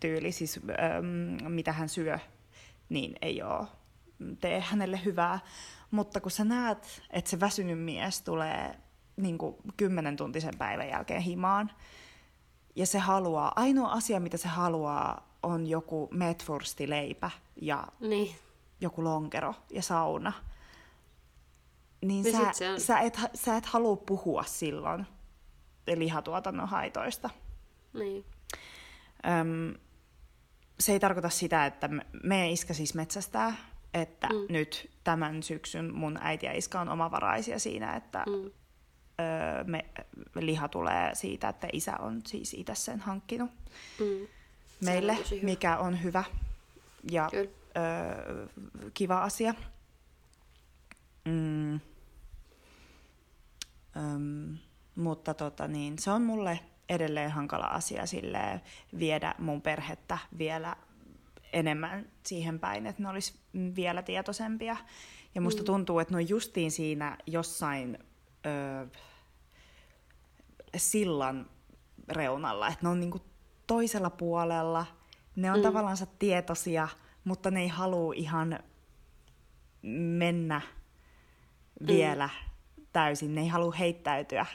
tyyli, 0.00 0.32
siis 0.32 0.60
ähm, 0.70 1.52
mitä 1.52 1.72
hän 1.72 1.88
syö, 1.88 2.18
niin 2.88 3.16
ei 3.22 3.42
ole 3.42 3.66
tee 4.40 4.60
hänelle 4.60 5.00
hyvää. 5.04 5.38
Mutta 5.90 6.20
kun 6.20 6.30
sä 6.30 6.44
näet, 6.44 7.02
että 7.10 7.30
se 7.30 7.40
väsynyt 7.40 7.78
mies 7.78 8.22
tulee 8.22 8.74
niin 9.16 9.38
kuin 9.38 9.56
kymmenen 9.76 10.16
tuntisen 10.16 10.58
päivän 10.58 10.88
jälkeen 10.88 11.22
himaan, 11.22 11.70
ja 12.76 12.86
se 12.86 12.98
haluaa, 12.98 13.52
ainoa 13.56 13.92
asia 13.92 14.20
mitä 14.20 14.36
se 14.36 14.48
haluaa 14.48 15.30
on 15.42 15.66
joku 15.66 16.08
metwurstileipä 16.10 17.30
ja 17.56 17.86
Niin. 18.00 18.34
joku 18.80 19.04
lonkero 19.04 19.54
ja 19.70 19.82
sauna, 19.82 20.32
niin 22.04 22.24
Niin 22.24 22.36
sä, 22.36 22.52
se 22.52 22.70
on- 22.70 22.80
sä, 22.80 22.98
et, 22.98 23.20
sä 23.34 23.56
et 23.56 23.66
halua 23.66 23.96
puhua 23.96 24.42
silloin 24.42 25.06
lihatuotannon 25.94 26.68
haitoista. 26.68 27.30
Niin. 27.92 28.24
Öm, 29.40 29.74
se 30.80 30.92
ei 30.92 31.00
tarkoita 31.00 31.28
sitä, 31.28 31.66
että 31.66 31.88
me, 31.88 32.06
me 32.22 32.50
iskä 32.50 32.74
siis 32.74 32.94
metsästää, 32.94 33.54
että 33.94 34.26
mm. 34.28 34.46
nyt 34.48 34.90
tämän 35.04 35.42
syksyn 35.42 35.94
mun 35.94 36.18
äiti 36.22 36.46
ja 36.46 36.52
iskä 36.52 36.80
on 36.80 36.88
omavaraisia 36.88 37.58
siinä, 37.58 37.96
että 37.96 38.24
mm. 38.26 38.50
Öö, 39.20 39.64
me, 39.64 39.84
liha 40.34 40.68
tulee 40.68 41.14
siitä, 41.14 41.48
että 41.48 41.68
isä 41.72 41.96
on 41.96 42.20
siis 42.26 42.54
itse 42.54 42.74
sen 42.74 43.00
hankkinut 43.00 43.50
Mm. 44.00 44.26
meille, 44.84 45.12
on 45.12 45.38
mikä 45.42 45.76
on 45.78 46.02
hyvä 46.02 46.24
ja 47.10 47.28
Kyllä. 47.30 47.50
öö, 47.76 48.46
kiva 48.94 49.22
asia. 49.22 49.54
Mm. 51.24 51.80
Öm, 53.96 54.58
mutta 54.94 55.34
tota 55.34 55.68
niin, 55.68 55.98
se 55.98 56.10
on 56.10 56.22
mulle 56.22 56.60
edelleen 56.88 57.30
hankala 57.30 57.66
asia 57.66 58.06
silleen, 58.06 58.60
viedä 58.98 59.34
mun 59.38 59.62
perhettä 59.62 60.18
vielä 60.38 60.76
enemmän 61.52 62.06
siihen 62.26 62.58
päin, 62.58 62.86
että 62.86 63.02
ne 63.02 63.08
olisi 63.08 63.34
vielä 63.76 64.02
tietoisempia. 64.02 64.76
Ja 65.34 65.40
musta 65.40 65.62
mm. 65.62 65.66
tuntuu, 65.66 65.98
että 65.98 66.14
ne 66.14 66.16
on 66.16 66.28
justiin 66.28 66.70
siinä 66.70 67.16
jossain 67.26 67.98
öö, 68.46 68.86
sillan 70.76 71.50
reunalla, 72.08 72.68
että 72.68 72.78
ne 72.82 72.88
on 72.88 73.00
niinku 73.00 73.20
toisella 73.66 74.10
puolella, 74.10 74.86
ne 75.36 75.52
on 75.52 75.58
mm. 75.58 75.62
tavallaan 75.62 75.96
tietoisia, 76.18 76.88
mutta 77.24 77.50
ne 77.50 77.60
ei 77.60 77.68
halua 77.68 78.14
ihan 78.16 78.58
mennä 80.18 80.60
vielä 81.86 82.26
mm. 82.26 82.86
täysin, 82.92 83.34
ne 83.34 83.40
ei 83.40 83.48
halua 83.48 83.72
heittäytyä, 83.72 84.46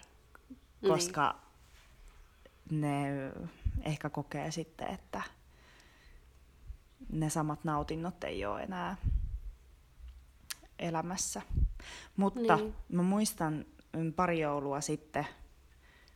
koska 0.88 1.36
ne 2.72 3.08
ehkä 3.84 4.10
kokee 4.10 4.52
sitten, 4.52 4.88
että 4.88 5.22
ne 7.12 7.30
samat 7.30 7.64
nautinnot 7.64 8.24
ei 8.24 8.46
ole 8.46 8.64
enää 8.64 8.98
elämässä. 10.80 11.42
Mutta 12.18 12.56
Niin. 12.56 12.76
mä 12.90 13.02
muistan 13.04 13.66
mm, 13.98 14.14
pari 14.14 14.40
joulua 14.40 14.82
sitten, 14.82 15.28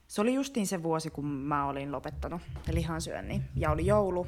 se 0.10 0.22
oli 0.22 0.34
justiin 0.34 0.68
se 0.68 0.84
vuosi, 0.84 1.10
kun 1.10 1.26
mä 1.26 1.66
olin 1.66 1.92
lopettanut 1.92 2.42
lihansyönnin 2.72 3.44
ja 3.56 3.72
oli 3.72 3.86
joulu. 3.86 4.28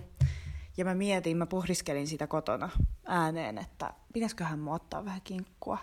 Ja 0.78 0.86
mä 0.86 0.96
mietin, 0.96 1.38
mä 1.38 1.46
pohdiskelin 1.46 2.08
sitä 2.08 2.28
kotona 2.28 2.70
ääneen, 3.06 3.58
että 3.58 3.94
pitäisiköhän 4.14 4.60
mua 4.60 4.76
ottaa 4.76 5.06
vähän 5.06 5.22
kinkkua. 5.24 5.78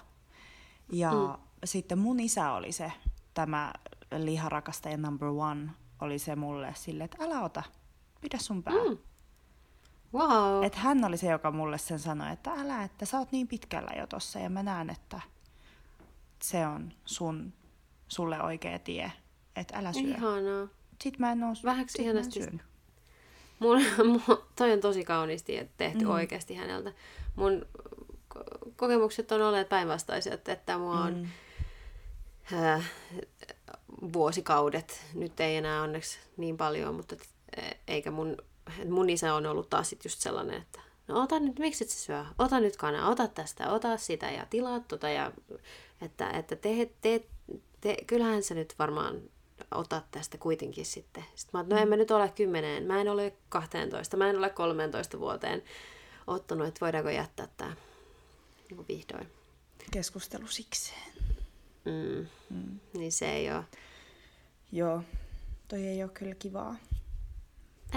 Ja 0.93 1.13
mm. 1.13 1.43
sitten 1.65 1.99
mun 1.99 2.21
isä 2.21 2.53
oli 2.53 2.73
se, 2.73 2.93
tämä 3.35 3.73
liharakastaja 4.19 4.97
number 4.97 5.29
one, 5.29 5.71
oli 6.01 6.19
se 6.19 6.37
mulle 6.37 6.73
sille, 6.77 7.05
että 7.05 7.25
älä 7.25 7.41
ota, 7.41 7.63
pidä 8.21 8.39
sun 8.39 8.63
pää. 8.63 8.75
Mm. 8.75 8.99
Wow. 10.15 10.65
Et 10.65 10.75
hän 10.75 11.05
oli 11.05 11.17
se, 11.17 11.31
joka 11.31 11.51
mulle 11.51 11.79
sen 11.79 11.99
sanoi, 11.99 12.33
että 12.33 12.51
älä, 12.51 12.83
että 12.83 13.07
sä 13.07 13.19
oot 13.19 13.33
niin 13.33 13.49
pitkällä 13.49 13.91
jo 13.99 14.07
tossa 14.07 14.39
ja 14.39 14.51
mä 14.51 14.63
näen, 14.63 14.91
että 14.91 15.21
se 16.43 16.67
on 16.67 16.93
sun, 17.05 17.53
sulle 18.09 18.43
oikea 18.43 18.79
tie, 18.79 19.13
että 19.59 19.79
älä 19.79 19.93
syö. 19.93 20.03
Ihanaa. 20.03 20.69
Sitten 21.03 21.21
mä 21.21 21.33
en 21.33 21.43
oo, 21.43 21.53
Vähäksi 21.65 22.03
ihanasti. 22.03 22.41
Mun, 23.59 23.83
mun, 24.07 24.23
toi 24.57 24.73
on 24.73 24.81
tosi 24.81 25.05
kauniisti 25.05 25.69
tehty 25.77 26.05
Mm. 26.05 26.11
oikeasti 26.11 26.55
häneltä. 26.55 26.93
Mun 27.37 27.67
ko- 28.35 28.71
kokemukset 28.77 29.33
on 29.33 29.43
olleet 29.43 29.69
päinvastaiset, 29.69 30.49
että 30.49 30.79
mua 30.79 31.01
on 31.01 31.15
Mm. 31.15 31.29
äh, 32.59 32.91
vuosikaudet, 34.13 35.05
nyt 35.15 35.41
ei 35.41 35.57
enää 35.57 35.83
onneksi 35.83 36.19
niin 36.37 36.57
paljon, 36.57 36.95
mutta 36.95 37.15
et, 37.15 37.29
eikä 37.89 38.11
mun, 38.11 38.37
et 38.79 38.89
mun 38.89 39.11
isä 39.11 39.35
on 39.35 39.47
ollut 39.47 39.71
taas 39.71 39.91
sit 39.91 40.05
just 40.05 40.21
sellainen, 40.21 40.63
että 40.63 40.81
no 41.09 41.23
ota 41.23 41.41
nyt, 41.41 41.59
miksi 41.59 41.85
et 41.85 41.91
sä 41.91 41.99
syö? 41.99 42.25
Ota 42.39 42.61
nyt 42.61 42.77
kana, 42.77 43.09
ota 43.09 43.29
tästä, 43.29 43.71
ota 43.71 43.97
sitä 43.97 44.31
ja 44.31 44.47
tilaa 44.51 44.81
tota 44.81 45.09
ja 45.09 45.33
että, 46.01 46.31
että 46.31 46.57
te, 46.57 46.91
te, 47.01 47.23
te, 47.81 47.97
kyllähän 48.07 48.43
sä 48.43 48.55
nyt 48.55 48.75
varmaan 48.79 49.21
otat 49.75 50.11
tästä 50.11 50.39
kuitenkin 50.39 50.87
sitten. 50.87 51.25
Sitten 51.35 51.51
mä 51.53 51.59
oon, 51.59 51.69
no 51.69 51.77
en 51.77 51.89
mä 51.89 51.97
nyt 51.97 52.11
ole 52.11 52.29
kymmeneen, 52.29 52.85
mä 52.85 53.01
en 53.01 53.09
ole 53.09 53.33
12, 53.49 54.17
mä 54.17 54.31
en 54.31 54.39
ole 54.39 54.51
13 54.51 55.19
vuoteen 55.21 55.63
ottanut, 56.27 56.67
että 56.69 56.81
voidaanko 56.81 57.11
jättää 57.11 57.49
tämä 57.57 57.77
niin 58.71 58.89
vihdoin. 58.89 59.29
Keskustelu 59.91 60.47
sikseen. 60.47 61.13
Mm. 61.85 62.27
Mm. 62.51 62.81
Niin 62.95 63.13
se 63.13 63.33
ei 63.33 63.53
ole. 63.53 63.65
Joo, 64.73 65.03
toi 65.69 65.87
ei 65.87 66.03
ole 66.03 66.11
kyllä 66.15 66.35
kivaa. 66.35 66.77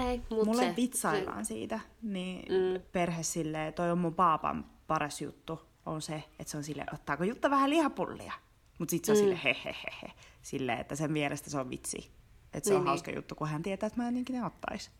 Ei, 0.08 0.18
mutta 0.30 0.44
Mulle 0.44 0.62
se, 0.62 0.74
vitsaillaan 0.76 1.44
siitä, 1.44 1.80
niin 2.02 2.44
Mm. 2.52 2.74
mm. 2.78 2.82
perhe 2.92 3.22
silleen, 3.22 3.74
toi 3.74 3.90
on 3.90 3.98
mun 3.98 4.14
paapan 4.14 4.64
paras 4.86 5.20
juttu, 5.20 5.60
on 5.86 6.02
se, 6.02 6.24
että 6.38 6.50
se 6.50 6.56
on 6.56 6.64
sille 6.64 6.84
ottaako 6.94 7.24
Jutta 7.24 7.50
vähän 7.50 7.70
lihapullia? 7.70 8.32
Mutta 8.78 8.90
sit 8.90 9.04
se 9.04 9.12
on 9.12 9.18
Mm. 9.18 9.24
mm. 9.24 9.28
sille 9.28 9.40
he, 9.44 9.56
he, 9.64 9.74
he, 9.84 9.96
he. 10.02 10.12
Silleen, 10.42 10.78
että 10.80 10.96
sen 10.96 11.12
mielestä 11.12 11.50
se 11.50 11.58
on 11.58 11.70
vitsi. 11.70 12.10
Että 12.54 12.68
se 12.68 12.70
Niin, 12.70 12.76
on 12.76 12.80
niin. 12.82 12.88
hauska 12.88 13.10
juttu, 13.10 13.34
kun 13.34 13.48
hän 13.48 13.62
tietää, 13.62 13.86
että 13.86 14.02
mä 14.02 14.08
en 14.08 14.16
ikinä 14.16 14.46
ottais. 14.46 14.90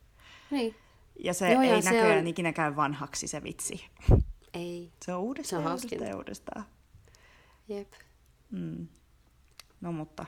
Niin, 0.51 0.75
Ja 1.25 1.35
se 1.35 1.53
Joo, 1.53 1.63
ja 1.63 1.75
ei 1.75 1.83
se 1.83 1.91
näköjään 1.93 2.19
on- 2.19 2.27
ikinä 2.27 2.53
käy 2.53 2.77
vanhaksi 2.77 3.27
se 3.27 3.43
vitsi. 3.43 3.85
ei. 4.55 4.93
Se 5.05 5.15
on 5.15 5.21
uudestaan 5.21 5.63
Se 5.63 5.69
on 5.69 5.75
uudestaan 5.75 6.09
ja 6.11 6.17
uudestaan. 6.17 6.65
Jep. 7.69 7.93
Mm. 8.51 8.87
No 9.81 9.93
mutta, 9.93 10.27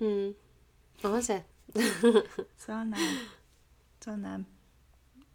Mm. 0.00 0.34
Onhan 1.04 1.22
se. 1.22 1.44
Se 2.66 2.72
on 2.74 2.90
näin. 2.90 3.18
Se 4.04 4.10
on 4.10 4.22
näin. 4.22 4.46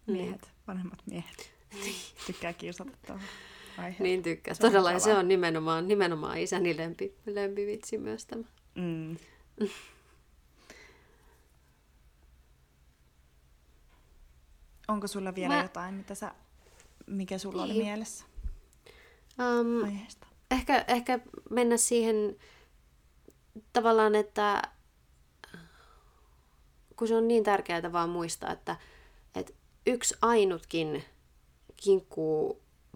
Miehet, 0.08 0.52
vanhemmat 0.68 1.00
miehet. 1.06 1.52
Tykkää 2.28 2.54
kiusata 2.54 2.92
tuohon 3.08 3.24
aiheeseen. 3.78 4.04
Niin 4.04 4.24
tykkää. 4.24 4.54
Se 4.54 4.60
Todella, 4.62 4.92
ja 4.92 5.00
se 5.00 5.14
on 5.14 5.28
nimenomaan, 5.28 5.88
nimenomaan 5.88 6.38
isäni 6.38 6.78
lempi, 6.78 7.16
lempivitsi 7.26 7.98
myös 7.98 8.26
tämä. 8.26 8.44
Mm. 8.76 9.18
Onko 14.88 15.08
sulla 15.08 15.36
vielä 15.36 15.56
Mä- 15.56 15.62
jotain, 15.62 15.94
mitä 15.94 16.16
sä, 16.16 16.32
mikä 17.08 17.38
sulla 17.38 17.64
oli 17.64 17.74
Niin. 17.74 17.86
mielessä 17.86 18.26
Um, 19.60 19.84
aiheesta? 19.84 20.28
ehkä, 20.52 20.86
ehkä 20.88 21.20
mennä 21.50 21.78
siihen 21.78 22.36
tavallaan, 23.74 24.16
että 24.16 24.62
kun 26.96 27.08
se 27.08 27.16
on 27.16 27.28
niin 27.28 27.44
tärkeää 27.44 27.92
vaan 27.92 28.10
muistaa, 28.10 28.52
että, 28.52 28.76
että 29.36 29.54
yksi 29.88 30.16
ainutkin 30.22 31.04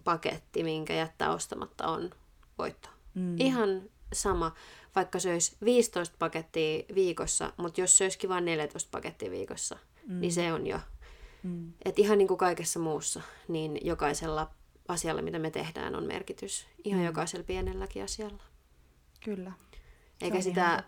kinkkupaketti, 0.06 0.62
minkä 0.62 0.94
jättää 0.94 1.32
ostamatta, 1.32 1.86
on 1.86 2.10
voitto. 2.58 2.88
Mm. 3.14 3.36
Ihan 3.38 3.82
sama, 4.12 4.54
vaikka 4.96 5.18
se 5.18 5.32
olisi 5.32 5.56
15 5.64 6.16
pakettia 6.18 6.84
viikossa, 6.94 7.52
mutta 7.56 7.80
jos 7.80 7.98
se 7.98 8.04
olisikin 8.04 8.30
vain 8.30 8.44
14 8.44 8.88
pakettia 8.90 9.30
viikossa, 9.30 9.78
mm. 10.06 10.20
niin 10.20 10.32
se 10.32 10.52
on 10.52 10.66
jo. 10.66 10.80
Mm. 11.42 11.72
Et 11.84 11.98
ihan 11.98 12.18
niin 12.18 12.28
kuin 12.28 12.38
kaikessa 12.38 12.78
muussa, 12.78 13.20
niin 13.48 13.78
jokaisella 13.82 14.50
asialla, 14.88 15.22
mitä 15.22 15.38
me 15.38 15.50
tehdään, 15.50 15.94
on 15.94 16.06
merkitys. 16.06 16.66
Ihan 16.84 17.00
mm. 17.00 17.06
jokaisella 17.06 17.44
pienelläkin 17.44 18.04
asialla. 18.04 18.42
Kyllä. 19.24 19.52
Eikä 20.20 20.36
on 20.36 20.42
sitä 20.42 20.84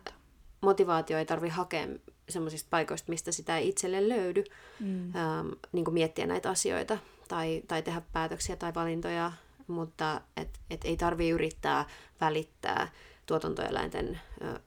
motivaatio 0.61 1.19
ei 1.19 1.27
tarvi 1.27 1.49
hakea 1.49 1.87
semmoisista 2.29 2.69
paikoista, 2.71 3.11
mistä 3.11 3.33
sitä 3.33 3.59
ei 3.59 3.69
itselle 3.69 4.09
löydy. 4.09 4.45
Mm. 4.81 5.15
Ähm, 5.17 5.49
niin 5.73 5.85
kuin 5.85 5.95
miettiä 5.95 6.27
näitä 6.27 6.51
asioita 6.51 6.99
tai, 7.29 7.63
tai 7.69 7.83
tehdä 7.83 8.03
päätöksiä 8.13 8.57
tai 8.57 8.75
valintoja, 8.75 9.33
mutta 9.67 10.21
et, 10.37 10.61
et 10.71 10.81
ei 10.85 10.97
tarvi 10.97 11.29
yrittää 11.29 11.85
välittää 12.21 12.89
tuotantoeläinten 13.27 14.21
ö, 14.43 14.61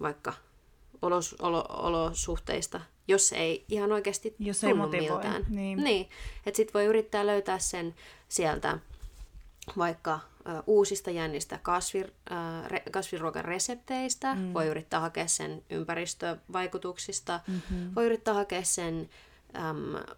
vaikka 0.00 0.32
olos, 1.02 1.36
olo, 1.38 1.66
olosuhteista, 1.68 2.80
jos 3.08 3.32
ei 3.32 3.64
ihan 3.68 3.92
oikeasti 3.92 4.34
Jos 4.38 4.64
ei 4.64 4.74
motivoi, 4.74 5.08
miltään. 5.08 5.46
niin. 5.48 5.84
niin. 5.84 6.08
Että 6.46 6.56
sit 6.56 6.74
voi 6.74 6.84
yrittää 6.84 7.26
löytää 7.26 7.58
sen 7.58 7.94
sieltä 8.28 8.78
vaikka 9.78 10.14
ö, 10.14 10.62
uusista 10.66 11.10
jännistä 11.10 11.58
kasvir, 11.62 12.10
ö, 12.30 12.68
re, 12.68 12.82
kasviruokan 12.90 13.44
resepteistä, 13.44 14.34
mm. 14.34 14.54
voi 14.54 14.66
yrittää 14.66 15.00
hakea 15.00 15.28
sen 15.28 15.62
ympäristövaikutuksista, 15.70 17.40
mm-hmm. 17.46 17.94
voi 17.94 18.06
yrittää 18.06 18.34
hakea 18.34 18.62
sen 18.62 19.10
äm, 19.56 20.14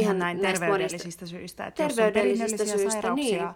Ihan 0.00 0.18
näin 0.18 0.38
terveydellisistä 0.40 1.26
syistä. 1.26 1.66
Että 1.66 1.82
jos 1.82 1.92
on 1.92 1.96
Terveydellisistä 1.96 2.64
syistä, 2.64 3.14
niin. 3.14 3.48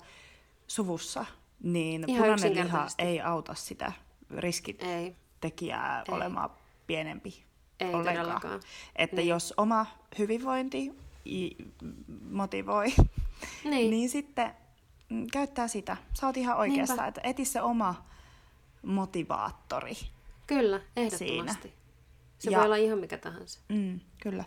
suvussa, 0.67 1.25
niin 1.63 2.05
Ihan 2.11 2.23
punainen 2.23 2.55
liha 2.65 2.87
ei 2.99 3.21
auta 3.21 3.55
sitä 3.55 3.93
riskitekijää 4.37 6.05
Ei. 6.09 6.15
olemaan 6.15 6.51
pienempi 6.87 7.45
Ei 7.81 7.87
ollenkaan. 7.89 8.17
todellakaan. 8.17 8.61
Että 8.97 9.17
Niin. 9.17 9.29
jos 9.29 9.55
oma 9.57 9.87
hyvinvointi 10.19 10.93
motivoi, 12.31 12.87
niin, 13.65 13.91
niin 13.91 14.09
sitten 14.09 14.55
mm, 15.09 15.27
käyttää 15.33 15.69
sitä. 15.69 15.97
Sä 16.21 16.27
oot 16.27 16.37
ihan 16.37 16.57
oikeassa, 16.57 16.95
Niinpä. 16.95 17.07
että 17.09 17.21
eti 17.25 17.45
se 17.45 17.63
oma 17.63 18.05
motivaattori. 18.83 19.95
kyllä, 20.47 20.81
ehdottomasti. 20.97 21.73
Se 22.39 22.51
Ja- 22.51 22.59
voi 22.59 22.67
olla 22.67 22.77
ihan 22.77 22.99
mikä 22.99 23.19
tahansa. 23.19 23.61
Mm, 23.69 24.01
kyllä. 24.23 24.45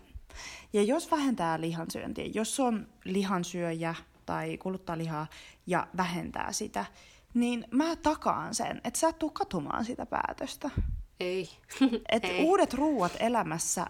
Ja 0.74 0.84
jos 0.84 1.12
vähentää 1.12 1.62
lihansyöntiä, 1.62 2.26
jos 2.34 2.60
on 2.60 2.88
lihansyöjä 3.04 3.96
tai 4.26 4.58
kuluttaa 4.58 4.98
lihaa 4.98 5.28
ja 5.68 5.88
vähentää 5.98 6.52
sitä, 6.52 6.86
niin 7.34 7.68
mä 7.72 7.96
takaan 7.96 8.56
sen, 8.56 8.82
että 8.84 9.00
sä 9.00 9.08
et 9.08 9.20
tuu 9.20 9.30
katumaan 9.30 9.86
sitä 9.86 10.06
päätöstä. 10.06 10.70
Ei. 11.20 11.50
Et 12.10 12.26
Ei. 12.26 12.44
uudet 12.44 12.74
ruuat 12.74 13.12
elämässä 13.20 13.86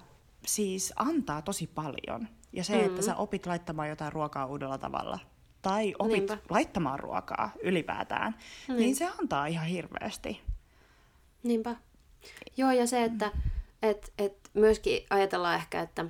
siis 0.46 0.94
antaa 0.96 1.42
tosi 1.42 1.68
paljon. 1.68 2.28
Ja 2.54 2.64
se, 2.64 2.74
mm-hmm. 2.74 2.90
että 2.90 3.02
sä 3.02 3.16
opit 3.16 3.46
laittamaan 3.46 3.90
jotain 3.90 4.14
ruokaa 4.14 4.46
uudella 4.46 4.78
tavalla, 4.78 5.20
tai 5.62 5.96
opit 6.00 6.14
Niinpä. 6.14 6.38
laittamaan 6.50 7.00
ruokaa 7.00 7.52
ylipäätään, 7.64 8.36
niin. 8.68 8.78
niin 8.78 8.96
se 8.96 9.10
antaa 9.20 9.46
ihan 9.46 9.68
hirveästi. 9.68 10.42
Niinpä. 11.44 11.76
Joo, 12.58 12.72
ja 12.72 12.88
se, 12.88 13.04
että 13.04 13.32
et, 13.84 14.14
et 14.18 14.38
myöskin 14.54 15.06
ajatellaan 15.10 15.56
ehkä, 15.56 15.82
että 15.82 16.06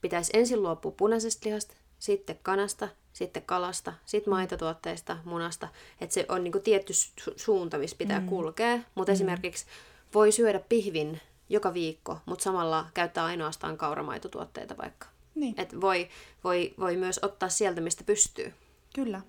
pitäisi 0.00 0.30
ensin 0.34 0.62
luopua 0.62 0.92
punaisesta 0.96 1.48
lihasta, 1.48 1.74
sitten 1.98 2.38
kanasta, 2.42 2.88
sitten 3.12 3.42
kalasta, 3.42 3.92
sitten 4.06 4.30
maitotuotteista, 4.30 5.16
munasta. 5.24 5.68
Että 6.00 6.14
se 6.14 6.26
on 6.28 6.44
niinku 6.44 6.58
tietty 6.58 6.92
su- 6.92 7.34
suunta, 7.36 7.78
missä 7.78 7.96
pitää 7.96 8.20
mm. 8.20 8.26
kulkea. 8.26 8.78
Mutta 8.94 9.12
mm. 9.12 9.14
esimerkiksi 9.14 9.66
voi 10.14 10.32
syödä 10.32 10.60
pihvin 10.68 11.20
joka 11.48 11.74
viikko, 11.74 12.18
mutta 12.26 12.42
samalla 12.42 12.86
käyttää 12.94 13.24
ainoastaan 13.24 13.76
kauramaitotuotteita 13.76 14.76
vaikka. 14.76 15.06
Niin. 15.34 15.54
Et 15.56 15.80
voi, 15.80 16.08
voi, 16.44 16.74
voi 16.78 16.96
myös 16.96 17.20
ottaa 17.22 17.48
sieltä, 17.48 17.80
mistä 17.80 18.04
pystyy. 18.04 18.54
Kyllä. 18.94 19.20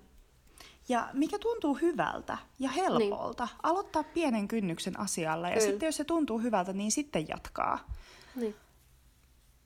Ja 0.88 1.08
mikä 1.12 1.38
tuntuu 1.38 1.74
hyvältä 1.74 2.38
ja 2.58 2.70
helpolta, 2.70 3.44
niin. 3.44 3.56
aloittaa 3.62 4.02
pienen 4.02 4.48
kynnyksen 4.48 5.00
asialla. 5.00 5.48
Ja 5.48 5.54
Kyllä. 5.54 5.66
sitten 5.66 5.86
jos 5.86 5.96
se 5.96 6.04
tuntuu 6.04 6.38
hyvältä, 6.38 6.72
niin 6.72 6.92
sitten 6.92 7.28
jatkaa. 7.28 7.90
Niin. 8.36 8.54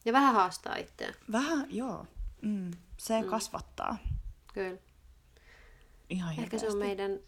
Ja 0.04 0.12
vähän 0.12 0.34
haastaa 0.34 0.76
itseään. 0.76 1.14
Vähän, 1.32 1.66
joo. 1.70 2.06
Mm, 2.42 2.70
se 2.96 3.22
mm. 3.22 3.28
kasvattaa 3.28 3.96
Kyllä. 4.54 4.78
ihan 6.10 6.30
Ehkä 6.30 6.42
hirveästi. 6.42 6.66
se 6.66 6.72
on 6.72 6.78
meidän... 6.78 7.18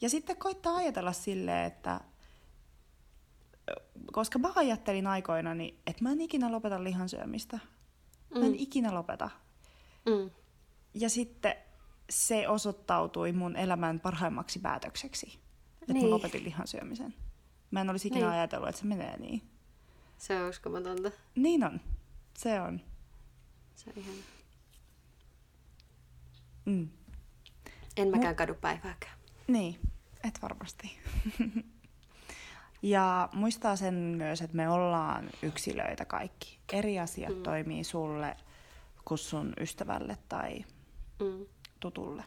Ja 0.00 0.08
sitten 0.10 0.36
koittaa 0.36 0.76
ajatella 0.76 1.12
silleen, 1.12 1.64
että 1.64 2.00
koska 4.12 4.38
mä 4.38 4.52
ajattelin 4.54 5.06
aikoinani, 5.06 5.78
että 5.86 6.02
mä 6.02 6.12
en 6.12 6.20
ikinä 6.20 6.52
lopeta 6.52 6.84
lihansyömistä. 6.84 7.58
Mä 8.34 8.40
en 8.44 8.52
Mm. 8.52 8.54
ikinä 8.58 8.94
lopeta. 8.94 9.30
Mm. 10.06 10.30
Ja 10.94 11.10
sitten 11.10 11.54
se 12.10 12.48
osoittautui 12.48 13.32
mun 13.32 13.56
elämän 13.56 14.00
parhaimmaksi 14.00 14.58
päätökseksi, 14.58 15.38
että 15.82 15.92
niin. 15.92 16.06
Mä 16.06 16.10
lopetin 16.10 16.44
lihansyömisen. 16.44 17.14
Mä 17.70 17.80
en 17.80 17.90
olisi 17.90 18.08
ikinä 18.08 18.26
Niin. 18.26 18.34
ajatellut, 18.34 18.68
että 18.68 18.80
se 18.80 18.86
menee 18.86 19.16
niin. 19.16 19.42
Se 20.18 20.42
on 20.42 20.48
uskomatonta. 20.48 21.10
Niin 21.34 21.64
on. 21.64 21.80
Se 22.38 22.60
on. 22.60 22.80
Se 23.74 23.90
on 23.90 24.02
ihan... 24.02 24.14
Mm. 26.64 26.88
En 27.96 28.08
mäkään 28.08 28.36
kadu 28.36 28.54
päivääkään. 28.54 29.18
Niin, 29.46 29.78
et 30.24 30.42
varmasti. 30.42 30.98
ja 32.82 33.28
muistaa 33.32 33.76
sen 33.76 33.94
myös, 33.94 34.42
että 34.42 34.56
me 34.56 34.68
ollaan 34.68 35.30
yksilöitä 35.42 36.04
kaikki. 36.04 36.58
Eri 36.72 36.98
asiat 37.00 37.36
mm. 37.36 37.42
toimii 37.42 37.84
sulle 37.84 38.36
kuin 39.04 39.18
sun 39.18 39.52
ystävälle 39.60 40.18
tai 40.28 40.64
Mm. 41.20 41.46
Tutulle. 41.84 42.24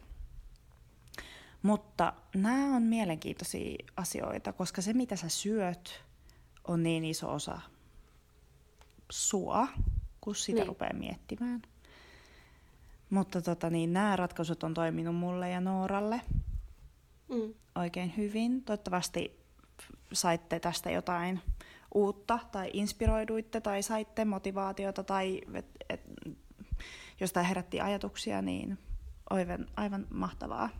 Mutta 1.62 2.12
nämä 2.34 2.76
on 2.76 2.82
mielenkiintoisia 2.82 3.76
asioita, 3.96 4.52
koska 4.52 4.82
se 4.82 4.92
mitä 4.92 5.16
sä 5.16 5.28
syöt 5.28 6.04
on 6.64 6.82
niin 6.82 7.04
iso 7.04 7.32
osa 7.32 7.60
sua, 9.10 9.68
kun 10.20 10.34
sitä 10.34 10.58
niin. 10.60 10.68
Rupeaa 10.68 10.92
miettimään. 10.92 11.62
Mutta 13.10 13.42
tota, 13.42 13.70
niin, 13.70 13.92
nämä 13.92 14.16
ratkaisut 14.16 14.62
on 14.62 14.74
toiminut 14.74 15.16
mulle 15.16 15.50
ja 15.50 15.60
Nooralle 15.60 16.20
Mm. 17.28 17.54
oikein 17.74 18.14
hyvin. 18.16 18.62
Toivottavasti 18.62 19.40
saitte 20.12 20.60
tästä 20.60 20.90
jotain 20.90 21.40
uutta 21.94 22.38
tai 22.52 22.70
inspiroiduitte 22.72 23.60
tai 23.60 23.82
saitte 23.82 24.24
motivaatiota 24.24 25.04
tai 25.04 25.40
et, 25.54 25.66
et, 25.88 26.00
jostain 27.20 27.46
herätti 27.46 27.80
ajatuksia, 27.80 28.42
niin 28.42 28.78
aivan, 29.30 29.66
aivan 29.76 30.06
mahtavaa. 30.10 30.70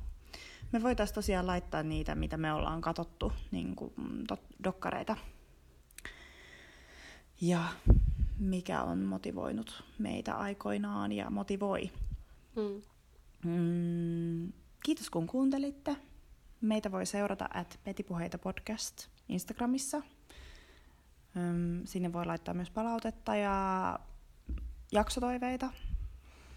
Me 0.72 0.82
voitaisiin 0.82 1.14
tosiaan 1.14 1.46
laittaa 1.46 1.82
niitä, 1.82 2.14
mitä 2.14 2.36
me 2.36 2.52
ollaan 2.52 2.80
katsottu, 2.80 3.32
niin 3.50 3.76
kuin 3.76 3.92
mm, 3.96 4.24
dok- 4.32 4.64
dokkareita. 4.64 5.16
Ja 7.40 7.64
mikä 8.38 8.82
on 8.82 8.98
motivoinut 8.98 9.84
meitä 9.98 10.34
aikoinaan 10.34 11.12
ja 11.12 11.30
motivoi. 11.30 11.90
Mm. 12.56 12.82
Mm, 13.50 14.52
kiitos 14.84 15.10
kun 15.10 15.26
kuuntelitte. 15.26 15.96
Meitä 16.60 16.92
voi 16.92 17.06
seurata 17.06 17.48
at 17.54 17.80
Petipuheita 17.84 18.38
podcast 18.38 19.08
Instagramissa. 19.28 20.02
Ym, 21.36 21.84
sinne 21.84 22.12
voi 22.12 22.26
laittaa 22.26 22.54
myös 22.54 22.70
palautetta 22.70 23.36
ja 23.36 23.98
jaksotoiveita. 24.92 25.70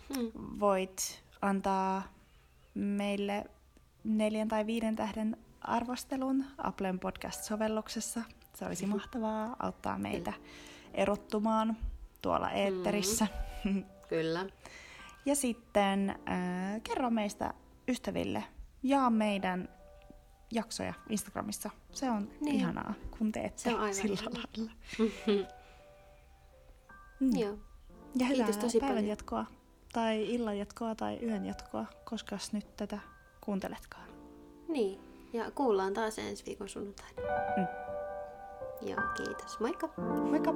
Mm. 0.10 0.60
Voit 0.60 1.24
antaa 1.42 2.04
meille 2.74 3.46
neljän 4.04 4.48
tai 4.48 4.66
viiden 4.66 4.96
tähden 4.96 5.38
arvostelun 5.62 6.46
Applen 6.58 7.00
podcast-sovelluksessa. 7.00 8.22
Se 8.54 8.66
olisi 8.66 8.86
mahtavaa 8.96 9.56
auttaa 9.60 9.98
meitä 9.98 10.34
erottumaan 10.94 11.78
tuolla 12.22 12.52
eetterissä. 12.52 13.28
Mm. 13.64 13.84
Kyllä. 14.10 14.46
Ja 15.26 15.36
sitten 15.36 16.10
äh, 16.10 16.82
kerro 16.84 17.10
meistä 17.10 17.54
ystäville, 17.88 18.44
jaa 18.84 19.10
meidän 19.10 19.70
jaksoja 20.52 20.94
Instagramissa. 21.10 21.70
Se 21.92 22.10
on 22.10 22.30
niin. 22.42 22.56
ihanaa, 22.56 22.94
kun 23.18 23.32
teette 23.32 23.62
Se 23.62 23.76
on 23.76 23.94
sillä 23.94 24.22
lailla. 24.24 24.72
mm. 27.20 27.38
Joo. 27.40 27.58
Ja 28.16 28.26
hyvää 28.26 28.36
Kiitos 28.36 28.58
tosi 28.58 28.80
päivän 28.80 28.96
paljon. 28.96 29.10
jatkoa, 29.10 29.46
tai 29.94 30.34
illan 30.34 30.58
jatkoa 30.58 30.96
tai 30.96 31.20
yön 31.22 31.46
jatkoa, 31.46 31.86
koska 32.06 32.38
nyt 32.52 32.76
tätä 32.78 33.00
kuunteletkaan. 33.42 34.10
Niin, 34.68 35.00
ja 35.34 35.52
kuullaan 35.52 35.94
taas 35.94 36.20
ensi 36.20 36.46
viikon 36.46 36.70
sunnuntaina. 36.70 37.22
Mm. 37.58 37.68
Joo, 38.90 39.02
kiitos. 39.18 39.60
Moikka! 39.60 39.90
Moikka! 40.30 40.52